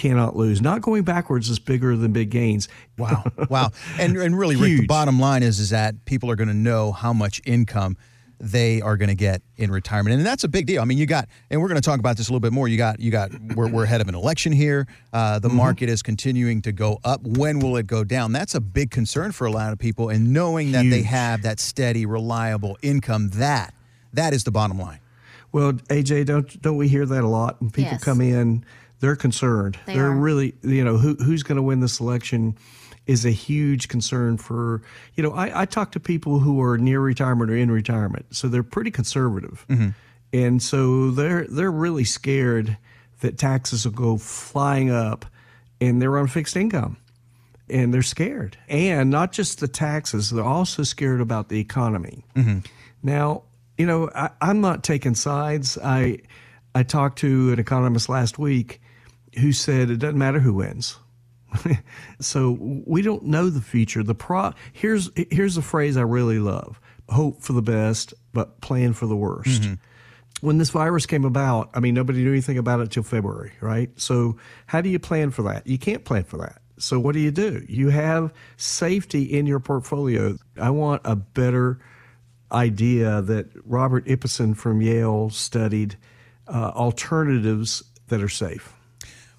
[0.03, 0.61] cannot lose.
[0.61, 2.69] Not going backwards is bigger than big gains.
[2.99, 6.49] Wow, wow, and and really, Rick, the bottom line is is that people are going
[6.49, 7.97] to know how much income
[8.41, 10.83] they are going to get in retirement, and that's a big deal.
[10.83, 12.67] I mean, you got, and we're going to talk about this a little bit more.
[12.67, 14.88] You got, you got, we're, we're ahead of an election here.
[15.12, 17.23] Uh, the market is continuing to go up.
[17.23, 18.33] When will it go down?
[18.33, 21.61] That's a big concern for a lot of people, and knowing that they have that
[21.61, 23.75] steady, reliable income, that
[24.12, 24.99] that is the bottom line.
[25.53, 27.61] Well, AJ, don't don't we hear that a lot?
[27.61, 28.03] When people Yes.
[28.03, 28.65] come in,
[29.03, 29.79] they're concerned.
[29.85, 30.15] They are are.
[30.15, 32.57] really, you know, who who's going to win this election
[33.05, 34.81] is a huge concern for.
[35.17, 38.49] You know, I, I talk to people who are near retirement or in retirement, so
[38.49, 39.88] they're pretty conservative, mm-hmm.
[40.33, 42.79] and so they're they're really scared
[43.21, 45.27] that taxes will go flying up,
[45.81, 46.97] and they're on fixed income.
[47.71, 48.59] And they're scared.
[48.69, 52.27] And not just the taxes, they're also scared about the economy.
[52.35, 52.59] Mm-hmm.
[53.03, 53.45] Now,
[53.79, 55.79] you know, I, I'm not taking sides.
[55.83, 56.19] I
[56.75, 58.83] I talked to an economist last week
[59.38, 60.97] who said it doesn't matter who wins.
[62.21, 64.03] so we don't know the future.
[64.03, 68.92] The pro here's here's a phrase I really love: hope for the best, but plan
[68.92, 69.62] for the worst.
[70.40, 73.90] When this virus came about, I mean, nobody knew anything about it till February, right?
[74.01, 75.66] So how do you plan for that?
[75.66, 76.61] You can't plan for that.
[76.79, 77.64] So what do you do?
[77.68, 80.37] You have safety in your portfolio.
[80.61, 81.79] I want a better
[82.51, 85.97] idea that Robert Ibbotson from Yale studied
[86.49, 88.73] uh, alternatives that are safe.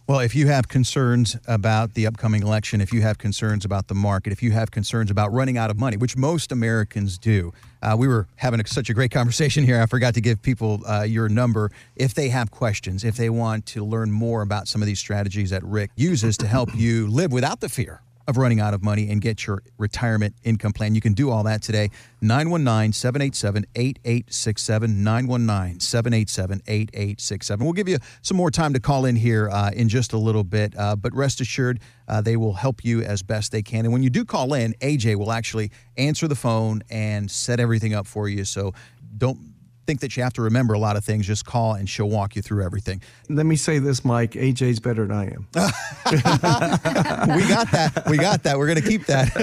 [0.05, 3.95] Well, if you have concerns about the upcoming election, if you have concerns about the
[3.95, 7.95] market, if you have concerns about running out of money, which most Americans do, uh,
[7.97, 9.81] we were having a, such a great conversation here.
[9.81, 11.71] I forgot to give people uh, your number.
[11.95, 15.51] If they have questions, if they want to learn more about some of these strategies
[15.51, 19.09] that Rick uses to help you live without the fear of running out of money
[19.09, 20.95] and get your retirement income plan.
[20.95, 21.89] You can do all that today.
[22.21, 25.03] 919 787 8867.
[25.03, 27.65] 919 787 8867.
[27.65, 30.43] We'll give you some more time to call in here uh, in just a little
[30.43, 33.86] bit, uh, but rest assured uh, they will help you as best they can.
[33.86, 37.93] And when you do call in, AJ will actually answer the phone and set everything
[37.93, 38.45] up for you.
[38.45, 38.73] So
[39.17, 39.52] don't
[39.86, 41.28] think that you have to remember a lot of things.
[41.28, 43.02] Just call and she'll walk you through everything.
[43.30, 44.32] Let me say this, Mike.
[44.32, 45.48] AJ's better than I am.
[47.38, 48.04] we got that.
[48.10, 48.58] We got that.
[48.58, 49.36] We're going to keep that.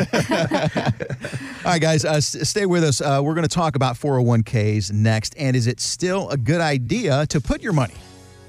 [1.65, 3.01] All right, guys, uh, s- stay with us.
[3.01, 5.35] Uh, we're going to talk about 401ks next.
[5.39, 7.95] And is it still a good idea to put your money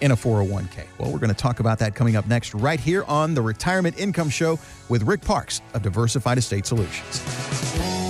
[0.02, 0.86] in a 401k?
[0.98, 4.00] Well, we're going to talk about that coming up next, right here on the Retirement
[4.00, 4.58] Income Show
[4.90, 8.01] with Rick Parkes of Diversified Estate Solutions.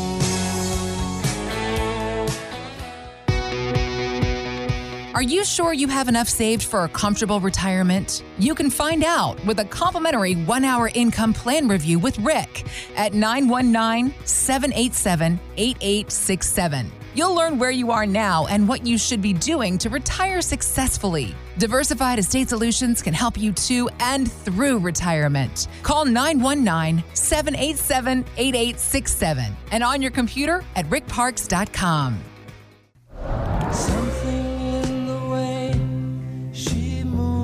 [5.14, 8.24] Are you sure you have enough saved for a comfortable retirement?
[8.40, 12.64] You can find out with a complimentary one hour income plan review with Rick
[12.96, 16.92] at 919 787 8867.
[17.14, 21.36] You'll learn where you are now and what you should be doing to retire successfully.
[21.58, 25.68] Diversified Estate Solutions can help you to and through retirement.
[25.84, 32.18] Call 919 787 8867 and on your computer at rickparkes.com.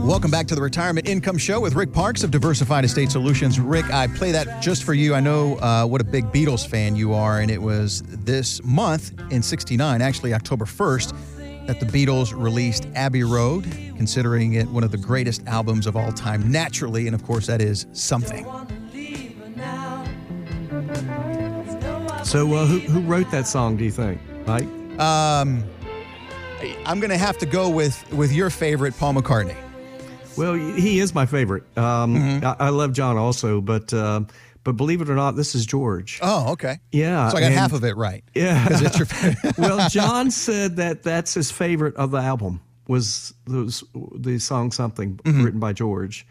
[0.07, 3.59] Welcome back to the Retirement Income Show with Rick Parkes of Diversified Estate Solutions.
[3.59, 5.13] Rick, I play that just for you.
[5.13, 9.11] I know uh, what a big Beatles fan you are, and it was this month
[9.33, 14.91] in 69, actually October 1st, that the Beatles released Abbey Road, considering it one of
[14.91, 18.45] the greatest albums of all time, naturally, and of course, that is something.
[22.23, 24.63] So, uh, who, who wrote that song, do you think, Mike?
[25.01, 25.65] Um,
[26.85, 29.66] I'm going to have to go with, with your favorite, Paul McCartney.
[30.37, 31.63] Well, he is my favorite.
[31.77, 34.21] Um, I, I love John also, but uh,
[34.63, 36.19] but believe it or not, this is George.
[36.21, 36.77] Oh, okay.
[36.91, 38.23] Yeah, So I got and- half of it right.
[38.35, 38.67] Yeah.
[38.69, 39.57] It's your favorite.
[39.57, 43.83] well, John said that that's his favorite of the album was those
[44.15, 45.43] the song something Mm-hmm.
[45.43, 46.25] written by George.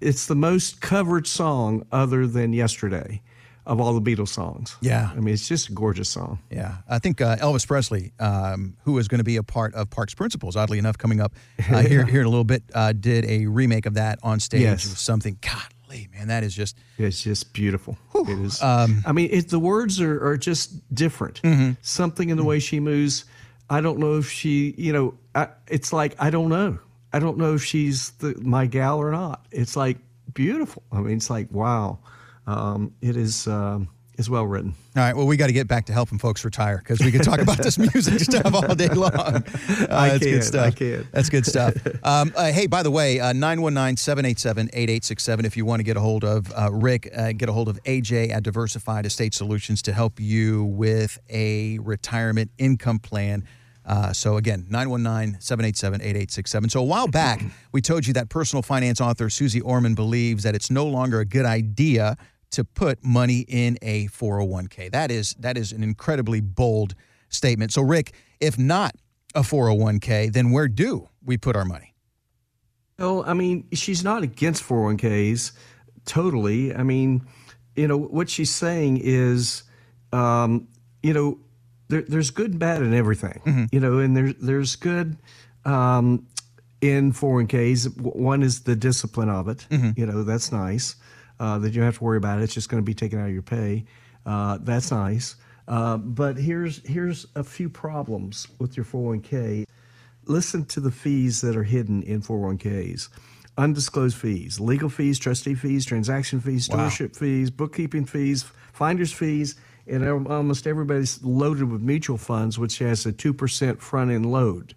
[0.00, 3.20] It's the most covered song other than Yesterday
[3.68, 4.76] of all the Beatles songs.
[4.80, 5.10] Yeah.
[5.12, 6.38] I mean, it's just a gorgeous song.
[6.50, 9.90] Yeah, I think uh, Elvis Presley, um, who is going to be a part of
[9.90, 11.34] Parkes Principles, oddly enough, coming up
[11.70, 14.62] uh, here here in a little bit, uh, did a remake of that on stage.
[14.62, 14.84] Yes.
[14.84, 17.98] Something, golly, man, that is just It's just beautiful.
[18.14, 18.62] It is.
[18.62, 21.42] Um, I mean, it, the words are, are just different.
[21.42, 21.72] Mm-hmm.
[21.82, 23.26] Something in the way she moves.
[23.70, 26.78] I don't know if she, you know, I, it's like I don't know.
[27.12, 29.46] I don't know if she's the, my gal or not.
[29.50, 29.98] It's like
[30.32, 30.82] beautiful.
[30.90, 31.98] I mean, it's like wow.
[32.48, 34.74] Um, it is um, is well written.
[34.96, 37.22] All right, well, we got to get back to helping folks retire because we could
[37.22, 39.12] talk about this music stuff all day long.
[39.14, 39.42] Uh,
[39.90, 40.66] I that's good stuff.
[40.66, 41.06] I can.
[41.12, 41.74] That's good stuff.
[42.02, 45.44] Um, uh, hey, by the way, 919 787 8867.
[45.44, 47.78] If you want to get a hold of uh, Rick, uh, get a hold of
[47.84, 53.44] AJ at Diversified Estate Solutions to help you with a retirement income plan.
[53.84, 56.70] Uh, so again, 919-787-8867.
[56.70, 60.54] So a while back, we told you that personal finance author Suze Orman believes that
[60.54, 62.16] it's no longer a good idea
[62.50, 64.90] to put money in a 401k.
[64.90, 66.94] That is that is an incredibly bold
[67.28, 67.72] statement.
[67.72, 68.94] So Rick, if not
[69.34, 71.94] a 401k, then where do we put our money?
[72.98, 75.52] Well, I mean, she's not against 401ks
[76.04, 76.74] totally.
[76.74, 77.26] I mean,
[77.76, 79.62] you know, what she's saying is,
[80.12, 80.66] um,
[81.02, 81.38] you know,
[81.88, 83.64] there, there's good and bad in everything, mm-hmm.
[83.70, 85.16] you know, and there's there's good
[85.64, 86.26] um,
[86.80, 88.00] in 401ks.
[88.00, 89.66] One is the discipline of it.
[89.70, 89.90] Mm-hmm.
[89.96, 90.96] You know, that's nice.
[91.40, 92.40] Uh, that you don't have to worry about.
[92.40, 93.84] It's just going to be taken out of your pay.
[94.26, 95.36] Uh, that's nice.
[95.68, 99.66] Uh, but here's here's a few problems with your 401k.
[100.24, 103.08] Listen to the fees that are hidden in 401ks
[103.58, 107.18] undisclosed fees, legal fees, trustee fees, transaction fees, stewardship wow.
[107.18, 113.12] fees, bookkeeping fees, finder's fees, and almost everybody's loaded with mutual funds, which has a
[113.12, 114.74] 2% front end load.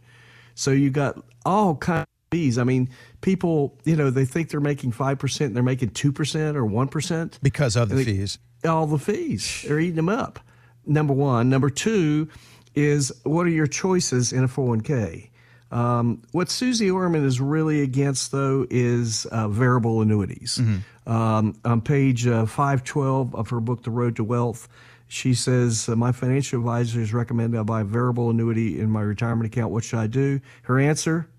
[0.55, 2.57] So you got all kinds of fees.
[2.57, 2.89] I mean,
[3.21, 7.39] people, you know, they think they're making 5% and they're making 2% or 1%.
[7.41, 8.39] Because of the they, fees.
[8.65, 9.63] All the fees.
[9.67, 10.39] They're eating them up.
[10.85, 11.49] Number one.
[11.49, 12.27] Number two
[12.75, 15.29] is what are your choices in a 401k?
[15.71, 20.59] Um, what Suze Orman is really against, though, is uh, variable annuities.
[20.61, 21.11] Mm-hmm.
[21.11, 24.67] Um, on page uh, 512 of her book, The Road to Wealth,
[25.07, 29.45] she says, uh, My financial advisors recommend I buy a variable annuity in my retirement
[29.45, 29.71] account.
[29.71, 30.41] What should I do?
[30.63, 31.29] Her answer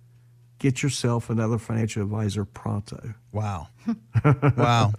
[0.62, 3.14] get yourself another financial advisor pronto.
[3.32, 3.68] Wow.
[4.56, 4.92] wow.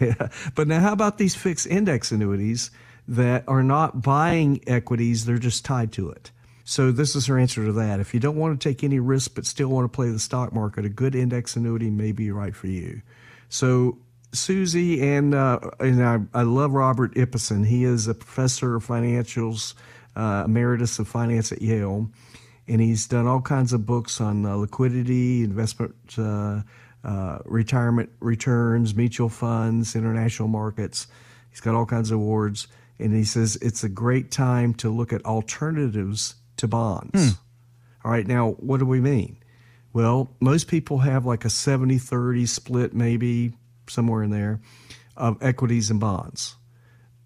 [0.00, 0.28] yeah.
[0.54, 2.70] But now, how about these fixed index annuities
[3.06, 6.30] that are not buying equities, they're just tied to it?
[6.64, 8.00] So, this is her answer to that.
[8.00, 10.54] If you don't want to take any risk but still want to play the stock
[10.54, 13.02] market, a good index annuity may be right for you.
[13.50, 13.98] So,
[14.32, 17.66] Suze and uh, and I, I, love Robert Ibbotson.
[17.66, 19.74] He is a professor of financials,
[20.16, 22.08] uh, emeritus of finance at Yale,
[22.66, 26.62] and he's done all kinds of books on uh, liquidity, investment, uh,
[27.04, 31.06] uh, retirement returns, mutual funds, international markets.
[31.50, 32.66] He's got all kinds of awards,
[32.98, 37.32] and he says it's a great time to look at alternatives to bonds.
[37.32, 37.38] Hmm.
[38.04, 39.36] All right, now what do we mean?
[39.92, 43.52] Well, most people have like a 70 30 split, maybe
[43.88, 44.60] somewhere in there,
[45.16, 46.56] of equities and bonds.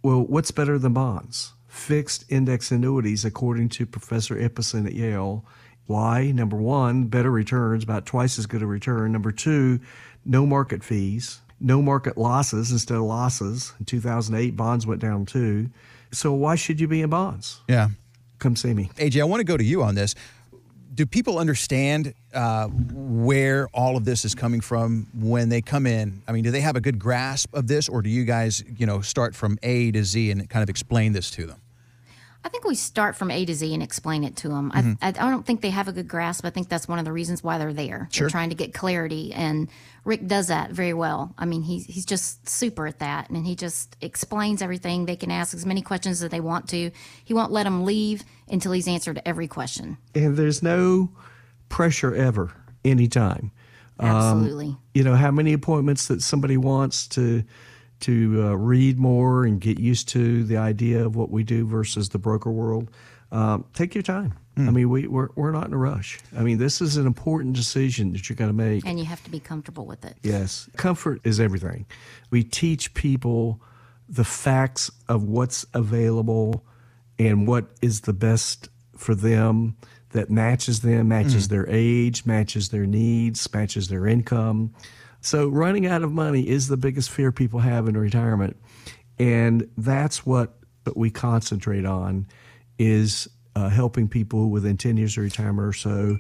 [0.03, 1.53] Well, what's better than bonds?
[1.79, 5.45] Fixed index annuities, according to Professor Ibbotson at Yale.
[5.87, 6.33] Why?
[6.33, 9.13] Number one, better returns, about twice as good a return.
[9.13, 9.81] Number two,
[10.25, 13.73] no market fees, no market losses instead of losses.
[13.79, 15.71] In 2008, bonds went down too.
[16.13, 17.61] So why should you be in bonds?
[17.69, 17.89] Yeah.
[18.39, 18.91] Come see me.
[18.97, 20.15] AJ, I want to go to you on this
[20.99, 26.23] do people understand uh, where all of this is coming from when they come in?
[26.27, 28.85] I mean, do they have a good grasp of this, or do you guys, you
[28.85, 31.61] know, start from A to Z and kind of explain this to them?
[32.49, 34.73] I think we start from A to Z and explain it to them.
[34.75, 34.93] Mm-hmm.
[35.03, 36.47] I, I, don't think they have a good grasp.
[36.47, 38.09] I think that's one of the reasons why they're there.
[38.11, 38.25] Sure.
[38.25, 39.69] They're trying to get clarity, and
[40.07, 41.35] Rick does that very well.
[41.37, 45.05] I mean, he's he's just super at that, and he just explains everything.
[45.05, 46.91] They can ask as many questions as they want to.
[47.23, 49.99] He won't let them leave until he's answered every question.
[50.15, 51.11] And there's no
[51.69, 52.51] pressure ever,
[52.83, 53.53] anytime.
[54.01, 54.69] Um, Absolutely.
[54.69, 57.45] Um, you know how many appointments that somebody wants to
[58.01, 62.11] to uh, read more and get used to the idea of what we do versus
[62.11, 62.91] the broker world,
[63.31, 64.35] um, take your time.
[64.57, 64.69] Mm.
[64.69, 66.19] I mean, we, we're, we're not in a rush.
[66.37, 68.87] I mean, this is an important decision that you're going to make.
[68.87, 70.17] And you have to be comfortable with it.
[70.23, 70.69] Yes.
[70.77, 71.87] Comfort is everything.
[72.31, 73.61] We teach people
[74.09, 76.65] the facts of what's available
[77.19, 79.77] and what is the best for them
[80.11, 81.51] that matches them, matches mm.
[81.51, 84.75] their age, matches their needs, matches their income.
[85.29, 88.57] So running out of money is the biggest fear people have in retirement.
[89.19, 90.55] And that's what
[90.97, 92.27] we concentrate on
[92.79, 96.17] is uh, helping people within 10 years of retirement or so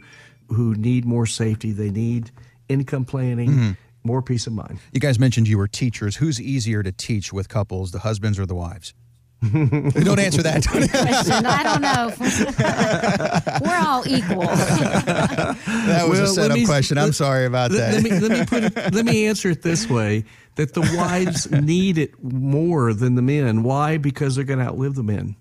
[0.48, 1.72] who need more safety.
[1.72, 2.30] They need
[2.68, 3.70] income planning, mm-hmm.
[4.04, 4.78] more peace of mind.
[4.92, 6.16] You guys mentioned you were teachers.
[6.16, 8.92] Who's easier to teach with couples, the husbands or the wives?
[9.53, 10.66] don't answer that.
[10.66, 11.46] Question.
[11.46, 12.12] I don't know.
[13.68, 14.40] We're all equal.
[15.87, 16.98] that was well, a setup question.
[16.98, 17.94] I'm sorry about that.
[17.94, 20.24] Let me let me put it, let me answer it this way:
[20.57, 23.62] that the wives need it more than the men.
[23.62, 23.97] Why?
[23.97, 25.36] Because they're going to outlive the men.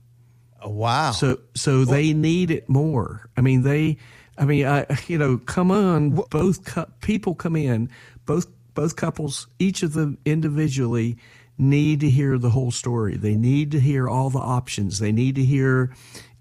[0.61, 1.11] Oh, wow.
[1.11, 3.27] So so well, they need it more.
[3.35, 3.97] I mean they.
[4.37, 7.89] I mean I you know come on both cu- people come in
[8.27, 8.45] both
[8.75, 11.17] both couples each of them individually
[11.57, 13.17] need to hear the whole story.
[13.17, 14.99] They need to hear all the options.
[14.99, 15.93] They need to hear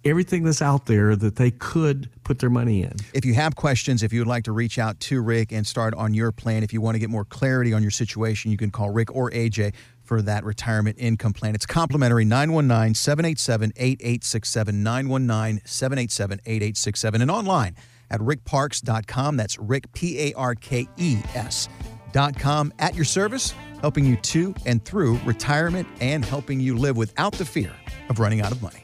[0.04, 2.92] everything that's out there that they could put their money in.
[3.12, 5.94] If you have questions, if you would like to reach out to Rick and start
[5.94, 8.70] on your plan, if you want to get more clarity on your situation, you can
[8.70, 11.54] call Rick or AJ for that retirement income plan.
[11.54, 14.82] It's complimentary 919 787 8867.
[14.82, 17.22] 919 787 8867.
[17.22, 17.76] And online
[18.10, 19.36] at rickparkes.com.
[19.36, 22.72] That's Rick, P A R K E S.com.
[22.78, 27.44] At your service, helping you to and through retirement and helping you live without the
[27.44, 27.72] fear
[28.08, 28.82] of running out of money.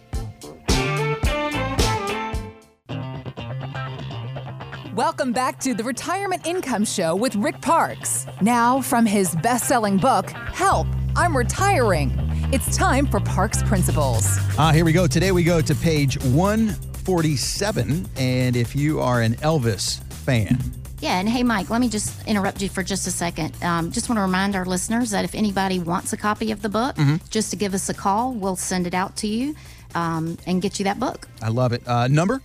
[4.94, 8.26] Welcome back to the Retirement Income Show with Rick Parkes.
[8.42, 10.86] Now, from his best selling book, Help,
[11.16, 12.12] I'm Retiring.
[12.52, 14.36] It's time for Parkes Principles.
[14.58, 15.06] Ah, here we go.
[15.06, 18.06] Today we go to page 147.
[18.16, 20.58] And if you are an Elvis fan,
[21.02, 23.60] Yeah, and hey, Mike, let me just interrupt you for just a second.
[23.60, 26.68] Um, just want to remind our listeners that if anybody wants a copy of the
[26.68, 26.96] book,
[27.28, 29.56] just to give us a call, we'll send it out to you
[29.96, 31.26] um, and get you that book.
[31.42, 31.82] I love it.
[31.88, 32.40] Uh, number?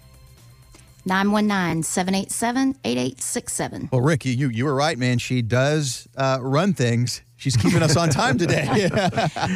[1.05, 3.89] 919 787 8867.
[3.91, 5.19] Well, Ricky, you, you, you were right, man.
[5.19, 7.21] She does uh, run things.
[7.37, 8.65] She's keeping us on time today.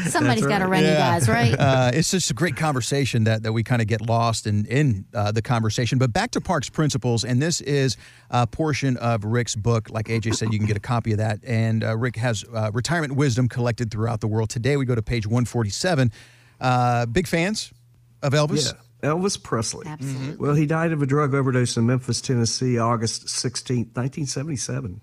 [0.06, 1.60] Somebody's got to run you guys, right?
[1.60, 5.06] Uh, it's just a great conversation that, that we kind of get lost in, in
[5.16, 5.98] uh, the conversation.
[5.98, 7.98] But back to Parkes Principles, and this is
[8.30, 9.90] a portion of Rick's book.
[9.90, 11.40] Like AJ said, you can get a copy of that.
[11.44, 14.52] And uh, Rick has uh, retirement wisdom collected throughout the world.
[14.52, 16.12] Today we go to page 147.
[16.60, 17.74] Uh, big fans
[18.22, 18.74] of Elvis?
[18.74, 19.10] Yeah.
[19.10, 19.88] Elvis Presley.
[19.88, 20.36] Absolutely.
[20.36, 25.02] Well, he died of a drug overdose in Memphis, Tennessee, August 16, 1977,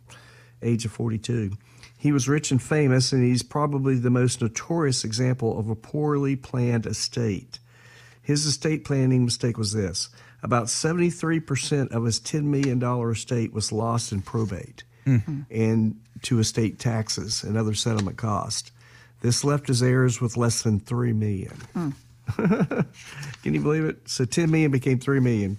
[0.63, 1.51] age of 42.
[1.99, 6.37] He was rich and famous, and he's probably the most notorious example of a poorly
[6.37, 7.59] planned estate.
[8.23, 10.09] His estate planning mistake was this
[10.43, 15.41] about 73% of his $10 million estate was lost in probate mm-hmm.
[15.51, 18.71] and to estate taxes and other settlement costs.
[19.21, 21.57] This left his heirs with less than $3 million.
[21.73, 21.91] Hmm.
[23.43, 24.09] Can you believe it?
[24.09, 25.57] So 10 million became 3 million.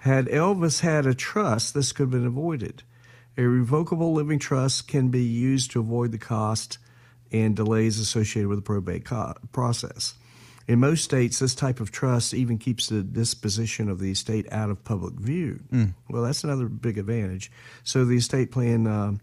[0.00, 2.82] Had Elvis had a trust, this could have been avoided.
[3.36, 6.78] A revocable living trust can be used to avoid the cost
[7.32, 10.14] and delays associated with the probate co- process.
[10.66, 14.70] In most states, this type of trust even keeps the disposition of the estate out
[14.70, 15.60] of public view.
[16.08, 17.50] Well, that's another big advantage.
[17.82, 19.14] So the estate plan uh,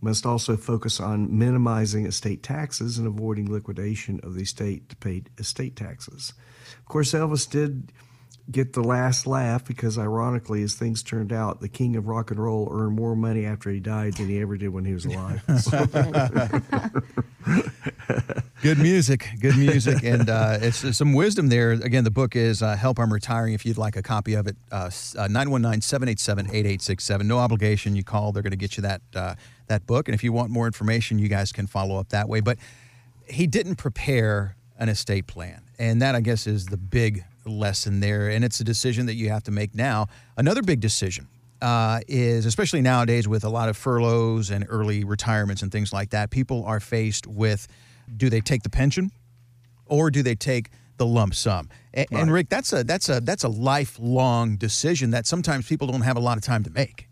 [0.00, 5.24] must also focus on minimizing estate taxes and avoiding liquidation of the estate to pay
[5.38, 6.32] estate taxes.
[6.78, 7.92] Of course, Elvis did
[8.50, 12.38] get the last laugh because, ironically, as things turned out, the king of rock and
[12.38, 15.42] roll earned more money after he died than he ever did when he was alive.
[18.64, 21.72] Good music, good music, and uh, it's, it's some wisdom there.
[21.72, 24.56] Again, the book is uh, "Help I'm Retiring." If you'd like a copy of it,
[24.72, 24.88] uh,
[25.28, 27.28] nine one nine seven eight seven eight eight six seven.
[27.28, 27.94] No obligation.
[27.94, 29.34] You call, they're going to get you that uh,
[29.66, 30.08] that book.
[30.08, 32.40] And if you want more information, you guys can follow up that way.
[32.40, 32.56] But
[33.28, 38.28] he didn't prepare an estate plan, and that I guess is the big lesson there.
[38.28, 40.06] And it's a decision that you have to make now.
[40.36, 41.28] Another big decision
[41.62, 46.10] uh, is, especially nowadays with a lot of furloughs and early retirements and things like
[46.10, 47.66] that, people are faced with
[48.16, 49.10] do they take the pension
[49.86, 51.68] or do they take the lump sum?
[51.94, 56.02] And, and Rick, that's a that's a that's a lifelong decision that sometimes people don't
[56.02, 57.08] have a lot of time to make.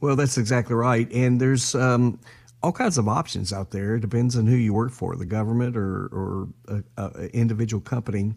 [0.00, 1.10] Well, that's exactly right.
[1.12, 2.20] And there's um,
[2.62, 3.96] all kinds of options out there.
[3.96, 8.32] It depends on who you work for, the government or, or a, a individual company,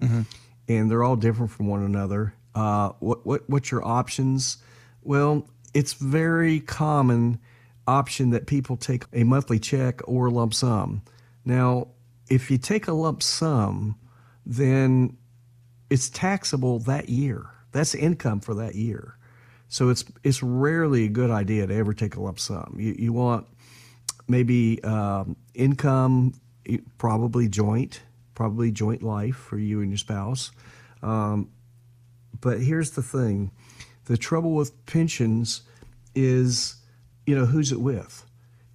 [0.75, 2.33] and they're all different from one another.
[2.53, 4.57] Uh, what, what what's your options?
[5.03, 7.39] Well, it's very common
[7.87, 11.01] option that people take a monthly check or lump sum.
[11.45, 11.87] Now,
[12.29, 13.97] if you take a lump sum,
[14.45, 15.17] then
[15.89, 17.45] it's taxable that year.
[17.71, 19.17] That's income for that year.
[19.67, 22.75] So it's it's rarely a good idea to ever take a lump sum.
[22.77, 23.47] You, you want
[24.27, 26.33] maybe um, income,
[26.97, 28.01] probably joint,
[28.35, 30.51] probably joint life for you and your spouse.
[31.01, 31.49] Um,
[32.39, 33.51] but here's the thing:
[34.05, 35.61] the trouble with pensions
[36.15, 36.75] is,
[37.25, 38.25] you know, who's it with?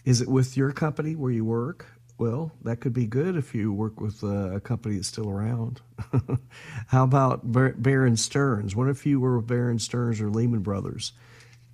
[0.04, 1.86] Is it with your company where you work?
[2.18, 5.82] Well, that could be good if you work with uh, a company that's still around.
[6.86, 8.74] How about Bar- Bear Stearns?
[8.74, 11.12] What if you were with Bear Stearns or Lehman Brothers,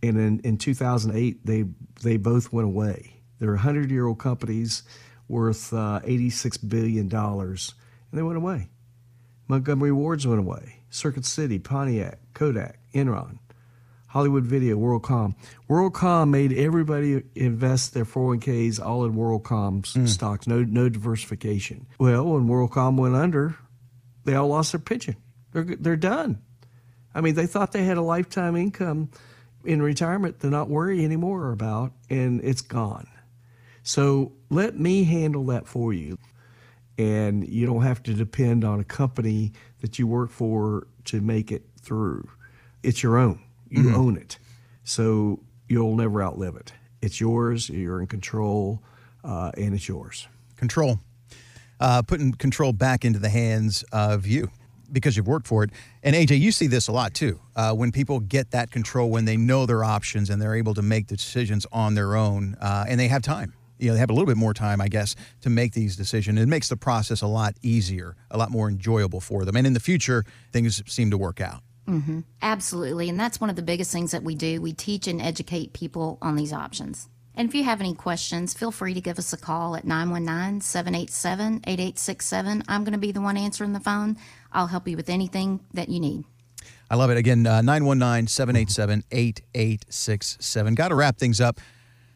[0.03, 1.65] and in, in 2008 they
[2.03, 3.21] they both went away.
[3.39, 4.83] They're 100 year old companies
[5.33, 7.75] worth uh, 86 billion dollars,
[8.11, 8.69] and they went away.
[9.49, 10.77] Montgomery Wards went away.
[10.91, 13.39] Circuit City, Pontiac, Kodak, Enron,
[14.09, 15.35] Hollywood Video, WorldCom.
[15.69, 21.87] WorldCom made everybody invest their 401ks all in WorldCom's stocks, no no diversification.
[21.99, 23.57] Well, when WorldCom went under,
[24.25, 25.17] they all lost their pension.
[25.53, 26.43] They're they're done.
[27.15, 29.11] I mean, they thought they had a lifetime income
[29.65, 33.07] in retirement to not worry anymore about, and it's gone.
[33.83, 36.19] So let me handle that for you.
[36.99, 41.51] And you don't have to depend on a company that you work for to make
[41.51, 42.29] it through.
[42.83, 43.41] It's your own.
[43.71, 44.39] You own it.
[44.85, 46.73] So you'll never outlive it.
[47.01, 48.83] It's yours, you're in control,
[49.25, 50.29] uh, and it's yours.
[50.57, 50.99] Control.
[51.81, 54.51] uh, putting control back into the hands of you
[54.93, 55.71] because you've worked for it.
[56.03, 57.41] And AJ, you see this a lot too.
[57.57, 60.83] Uh, when people get that control, when they know their options and they're able to
[60.83, 63.55] make the decisions on their own, uh, and they have time.
[63.83, 66.39] You know, they have a little bit more time, I guess, to make these decisions.
[66.39, 69.57] It makes the process a lot easier, a lot more enjoyable for them.
[69.57, 71.63] And in the future, things seem to work out.
[71.89, 72.21] Mm-hmm.
[72.41, 73.09] Absolutely.
[73.09, 74.63] And that's one of the biggest things that we do.
[74.63, 77.09] We teach and educate people on these options.
[77.35, 80.61] And if you have any questions, feel free to give us a call at 919
[80.61, 82.63] 787 8867.
[82.69, 84.17] I'm going to be the one answering the phone.
[84.53, 86.25] I'll help you with anything that you need.
[86.91, 87.17] I love it.
[87.17, 90.75] Again, uh, 919 787 8867.
[90.75, 91.59] Got to wrap things up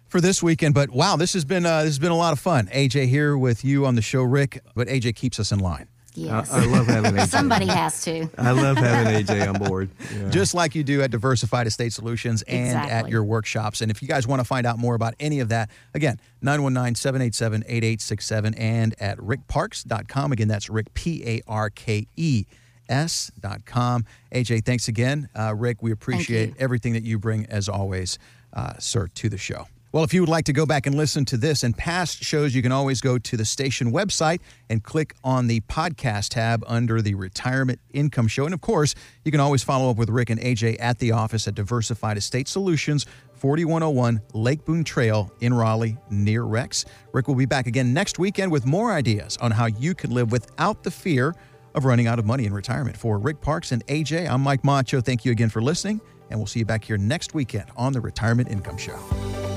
[0.09, 2.39] for this weekend, but wow, this has been uh, this has been a lot of
[2.39, 2.67] fun.
[2.69, 5.89] AJ here with you on the show, Rick, but AJ keeps us in line.
[6.17, 6.51] Yes.
[6.51, 7.29] I, I love having AJ.
[7.29, 8.29] Somebody has to.
[8.39, 9.91] I love having AJ on board.
[10.15, 10.29] Yeah.
[10.31, 13.83] Just like you do at Diversified Estate Solutions and at your workshops.
[13.83, 16.95] And if you guys want to find out more about any of that, again, 919
[16.95, 20.33] 787 8867 and at rickparkes.com.
[20.33, 22.47] Again, that's Rick, P A R K E
[22.89, 24.05] S.com.
[24.33, 25.29] AJ, thanks again.
[25.39, 28.19] Uh, Rick, we appreciate everything that you bring, as always,
[28.53, 29.67] uh, sir, to the show.
[29.97, 32.55] Well, if you would like to go back and listen to this and past shows,
[32.55, 37.01] you can always go to the station website and click on the podcast tab under
[37.01, 38.45] the Retirement Income Show.
[38.45, 38.95] And of course,
[39.25, 42.47] you can always follow up with Rick and AJ at the office at Diversified Estate
[42.47, 46.85] Solutions, 4101 Lake Boone Trail in Raleigh, near Rex.
[47.13, 50.31] Rick will be back again next weekend with more ideas on how you can live
[50.31, 51.35] without the fear
[51.75, 52.99] of running out of money in retirement.
[52.99, 55.01] For Rick Parkes and AJ, I'm Mike Macho.
[55.01, 58.01] Thank you again for listening, and we'll see you back here next weekend on the
[58.03, 59.56] Retirement Income Show.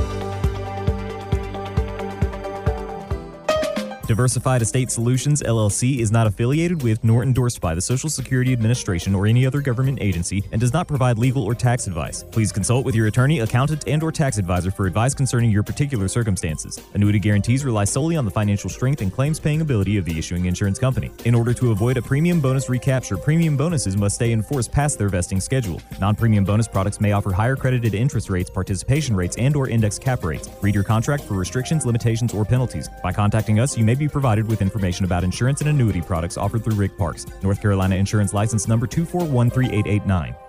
[4.10, 9.14] Diversified Estate Solutions LLC is not affiliated with nor endorsed by the Social Security Administration
[9.14, 12.24] or any other government agency and does not provide legal or tax advice.
[12.24, 16.08] Please consult with your attorney, accountant, and or tax advisor for advice concerning your particular
[16.08, 16.82] circumstances.
[16.96, 20.46] Annuity guarantees rely solely on the financial strength and claims paying ability of the issuing
[20.46, 21.12] insurance company.
[21.26, 24.98] In order to avoid a premium bonus recapture, premium bonuses must stay in force past
[24.98, 25.80] their vesting schedule.
[26.02, 30.24] Non-premium bonus products may offer higher credited interest rates, participation rates, and or index cap
[30.24, 30.50] rates.
[30.64, 32.90] Read your contract for restrictions, limitations, or penalties.
[33.04, 36.64] By contacting us, you may be provided with information about insurance and annuity products offered
[36.64, 40.49] through Rick Parkes, North Carolina Insurance License Number 2413889.